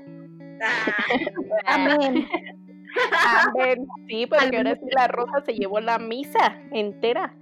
Amén. 1.66 2.26
Sí, 4.06 4.26
porque 4.26 4.56
ahora 4.56 4.76
sí 4.76 4.87
la 4.94 5.09
rosa 5.09 5.40
se 5.44 5.54
llevó 5.54 5.80
la 5.80 5.98
misa 5.98 6.61
entera. 6.72 7.35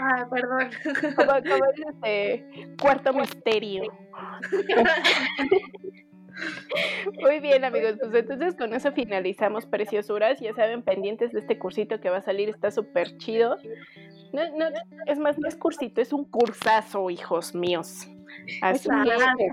Ah, 0.00 0.26
perdón. 0.30 0.70
Como, 1.16 1.32
como 1.32 1.64
este 1.90 2.74
cuarto 2.80 3.12
misterio. 3.12 3.82
Muy 7.22 7.40
bien, 7.40 7.64
amigos. 7.64 7.96
Pues 7.98 8.14
entonces 8.14 8.54
con 8.56 8.72
eso 8.74 8.92
finalizamos 8.92 9.66
Preciosuras. 9.66 10.40
Ya 10.40 10.54
saben, 10.54 10.82
pendientes 10.82 11.32
de 11.32 11.40
este 11.40 11.58
cursito 11.58 12.00
que 12.00 12.10
va 12.10 12.18
a 12.18 12.22
salir, 12.22 12.48
está 12.48 12.70
súper 12.70 13.16
chido. 13.18 13.56
No, 14.32 14.42
no, 14.56 14.66
es 15.06 15.18
más, 15.18 15.38
no 15.38 15.48
es 15.48 15.56
cursito, 15.56 16.00
es 16.00 16.12
un 16.12 16.24
cursazo, 16.24 17.10
hijos 17.10 17.54
míos. 17.54 18.08
Así 18.62 18.88
que, 18.88 19.50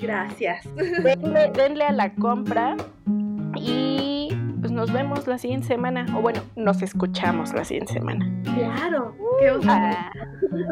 Gracias. 0.00 0.66
Denle, 0.74 1.50
denle 1.54 1.84
a 1.84 1.92
la 1.92 2.14
compra 2.14 2.76
y 3.56 4.21
pues 4.72 4.88
nos 4.88 4.92
vemos 4.92 5.26
la 5.26 5.36
siguiente 5.36 5.66
semana. 5.66 6.06
O 6.16 6.22
bueno, 6.22 6.40
nos 6.56 6.80
escuchamos 6.80 7.52
la 7.52 7.62
siguiente 7.64 7.92
semana. 7.92 8.26
Claro. 8.54 9.14
Qué 9.38 9.52
ah. 9.68 10.10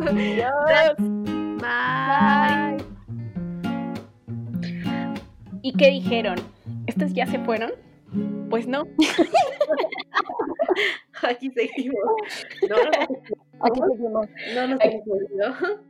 Adiós. 0.06 0.94
Bye. 1.60 2.78
¿Y 5.62 5.74
qué 5.74 5.90
dijeron? 5.90 6.36
¿Estos 6.86 7.12
ya 7.12 7.26
se 7.26 7.38
fueron? 7.40 7.72
Pues 8.48 8.66
no. 8.66 8.84
Aquí 11.22 11.50
seguimos. 11.50 12.00
No, 12.68 12.76
no, 12.76 12.90
Aquí 13.60 13.80
seguimos. 13.86 14.26
No 14.54 14.66
nos 14.66 14.80
hemos 14.80 15.06
olvidado. 15.08 15.82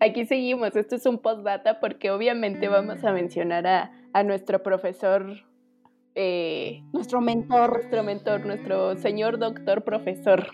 Aquí 0.00 0.24
seguimos. 0.24 0.74
Esto 0.76 0.96
es 0.96 1.04
un 1.04 1.18
postdata 1.18 1.78
porque 1.78 2.10
obviamente 2.10 2.68
vamos 2.68 3.04
a 3.04 3.12
mencionar 3.12 3.66
a, 3.66 3.92
a 4.14 4.22
nuestro 4.22 4.62
profesor 4.62 5.44
eh, 6.14 6.82
nuestro 6.92 7.20
mentor, 7.20 7.72
nuestro 7.72 8.02
mentor, 8.02 8.46
nuestro 8.46 8.96
señor 8.96 9.38
doctor 9.38 9.84
profesor. 9.84 10.46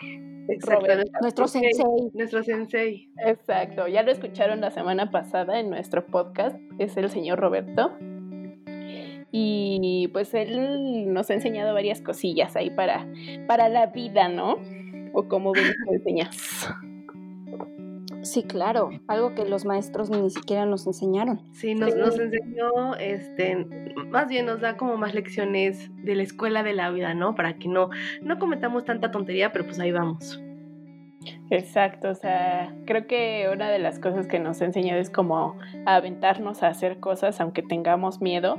Nuestro 0.48 1.48
sensei. 1.48 1.84
Nuestro 2.12 2.42
sensei. 2.42 3.10
Exacto, 3.24 3.88
ya 3.88 4.02
lo 4.02 4.12
escucharon 4.12 4.60
la 4.60 4.70
semana 4.70 5.10
pasada 5.10 5.58
en 5.58 5.70
nuestro 5.70 6.06
podcast, 6.06 6.56
es 6.78 6.96
el 6.96 7.10
señor 7.10 7.40
Roberto. 7.40 7.92
Y 9.32 10.08
pues 10.12 10.32
él 10.34 11.12
nos 11.12 11.30
ha 11.30 11.34
enseñado 11.34 11.74
varias 11.74 12.00
cosillas 12.00 12.56
ahí 12.56 12.70
para, 12.70 13.06
para 13.46 13.68
la 13.68 13.86
vida, 13.86 14.28
¿no? 14.28 14.56
O 15.12 15.28
como 15.28 15.52
bien 15.52 15.74
enseñas. 15.90 16.68
Sí, 18.26 18.42
claro, 18.42 18.90
algo 19.06 19.34
que 19.34 19.44
los 19.44 19.64
maestros 19.64 20.10
ni 20.10 20.30
siquiera 20.30 20.66
nos 20.66 20.86
enseñaron. 20.86 21.40
Sí, 21.52 21.76
nos, 21.76 21.94
nos 21.94 22.18
enseñó, 22.18 22.96
este, 22.96 23.94
más 24.10 24.26
bien 24.26 24.46
nos 24.46 24.60
da 24.60 24.76
como 24.76 24.96
más 24.96 25.14
lecciones 25.14 25.90
de 26.04 26.16
la 26.16 26.24
escuela 26.24 26.64
de 26.64 26.72
la 26.72 26.90
vida, 26.90 27.14
¿no? 27.14 27.36
Para 27.36 27.56
que 27.56 27.68
no, 27.68 27.90
no 28.22 28.38
cometamos 28.40 28.84
tanta 28.84 29.12
tontería, 29.12 29.52
pero 29.52 29.64
pues 29.64 29.78
ahí 29.78 29.92
vamos. 29.92 30.40
Exacto, 31.50 32.08
o 32.08 32.14
sea, 32.14 32.74
creo 32.84 33.06
que 33.06 33.48
una 33.52 33.70
de 33.70 33.78
las 33.78 34.00
cosas 34.00 34.26
que 34.26 34.40
nos 34.40 34.60
ha 34.60 34.64
enseñado 34.64 35.00
es 35.00 35.10
como 35.10 35.56
aventarnos 35.84 36.64
a 36.64 36.68
hacer 36.68 36.98
cosas 36.98 37.40
aunque 37.40 37.62
tengamos 37.62 38.20
miedo. 38.20 38.58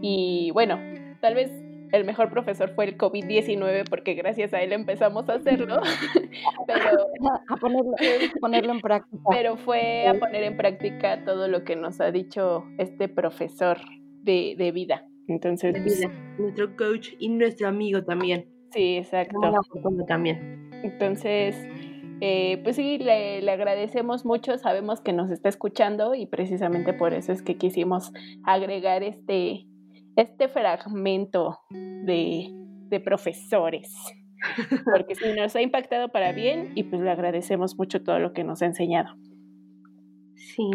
Y 0.00 0.52
bueno, 0.52 0.78
tal 1.20 1.34
vez 1.34 1.50
el 1.92 2.04
mejor 2.04 2.30
profesor 2.30 2.70
fue 2.74 2.86
el 2.86 2.96
COVID-19 2.96 3.88
porque 3.88 4.14
gracias 4.14 4.54
a 4.54 4.62
él 4.62 4.72
empezamos 4.72 5.28
a 5.28 5.34
hacerlo, 5.34 5.80
pero 6.66 7.06
a 7.48 7.56
ponerlo, 7.56 7.92
ponerlo, 8.40 8.72
en 8.72 8.80
práctica. 8.80 9.22
Pero 9.30 9.56
fue 9.56 10.08
a 10.08 10.14
poner 10.14 10.42
en 10.42 10.56
práctica 10.56 11.24
todo 11.24 11.48
lo 11.48 11.64
que 11.64 11.76
nos 11.76 12.00
ha 12.00 12.10
dicho 12.10 12.64
este 12.78 13.08
profesor 13.08 13.78
de, 14.22 14.54
de 14.56 14.72
vida. 14.72 15.06
Entonces, 15.28 15.74
de 15.74 15.80
vida. 15.80 16.34
nuestro 16.38 16.74
coach 16.76 17.10
y 17.18 17.28
nuestro 17.28 17.68
amigo 17.68 18.02
también. 18.02 18.48
Sí, 18.72 18.96
exacto. 18.96 19.38
También. 20.08 20.70
Entonces, 20.82 21.54
eh, 22.20 22.58
pues 22.64 22.76
sí, 22.76 22.98
le, 22.98 23.42
le, 23.42 23.50
agradecemos 23.50 24.24
mucho, 24.24 24.56
sabemos 24.56 25.00
que 25.00 25.12
nos 25.12 25.30
está 25.30 25.48
escuchando 25.48 26.14
y 26.14 26.26
precisamente 26.26 26.92
por 26.94 27.12
eso 27.12 27.32
es 27.32 27.42
que 27.42 27.56
quisimos 27.58 28.12
agregar 28.44 29.02
este, 29.02 29.66
este 30.16 30.48
fragmento 30.48 31.60
de, 31.70 32.48
de 32.88 33.00
profesores. 33.00 33.94
Porque 34.84 35.14
sí, 35.14 35.32
nos 35.36 35.54
ha 35.54 35.62
impactado 35.62 36.10
para 36.10 36.32
bien 36.32 36.72
y 36.74 36.82
pues 36.84 37.00
le 37.00 37.10
agradecemos 37.10 37.76
mucho 37.78 38.02
todo 38.02 38.18
lo 38.18 38.32
que 38.32 38.44
nos 38.44 38.62
ha 38.62 38.66
enseñado. 38.66 39.14
Sí, 40.34 40.68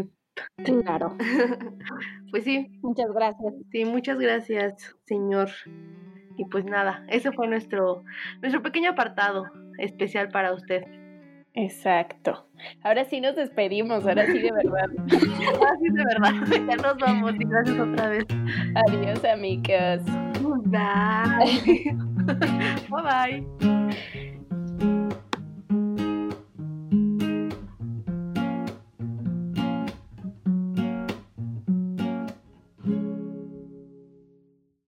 claro. 0.64 1.16
pues 2.32 2.44
sí. 2.44 2.68
Muchas 2.82 3.12
gracias. 3.14 3.54
Sí, 3.72 3.86
muchas 3.86 4.18
gracias, 4.18 4.96
señor. 5.06 5.50
Y 6.38 6.46
pues 6.46 6.66
nada, 6.66 7.06
ese 7.10 7.32
fue 7.32 7.48
nuestro, 7.48 8.04
nuestro 8.42 8.62
pequeño 8.62 8.92
apartado 8.92 9.46
especial 9.80 10.30
para 10.30 10.54
usted. 10.54 10.84
Exacto. 11.58 12.46
Ahora 12.84 13.04
sí 13.06 13.20
nos 13.20 13.36
despedimos, 13.36 14.06
ahora 14.06 14.28
sí 14.28 14.38
de 14.38 14.52
verdad. 14.52 14.90
ahora 15.56 15.76
sí 15.80 15.90
de 15.90 16.06
verdad. 16.06 16.68
Ya 16.70 16.76
nos 16.76 16.98
vamos 17.00 17.34
y 17.34 17.46
gracias 17.46 17.80
otra 17.80 18.10
vez. 18.10 18.26
Adiós, 18.76 19.26
amigos. 19.26 20.04
Bye. 20.66 21.96
bye 22.90 23.46
bye. 23.50 24.37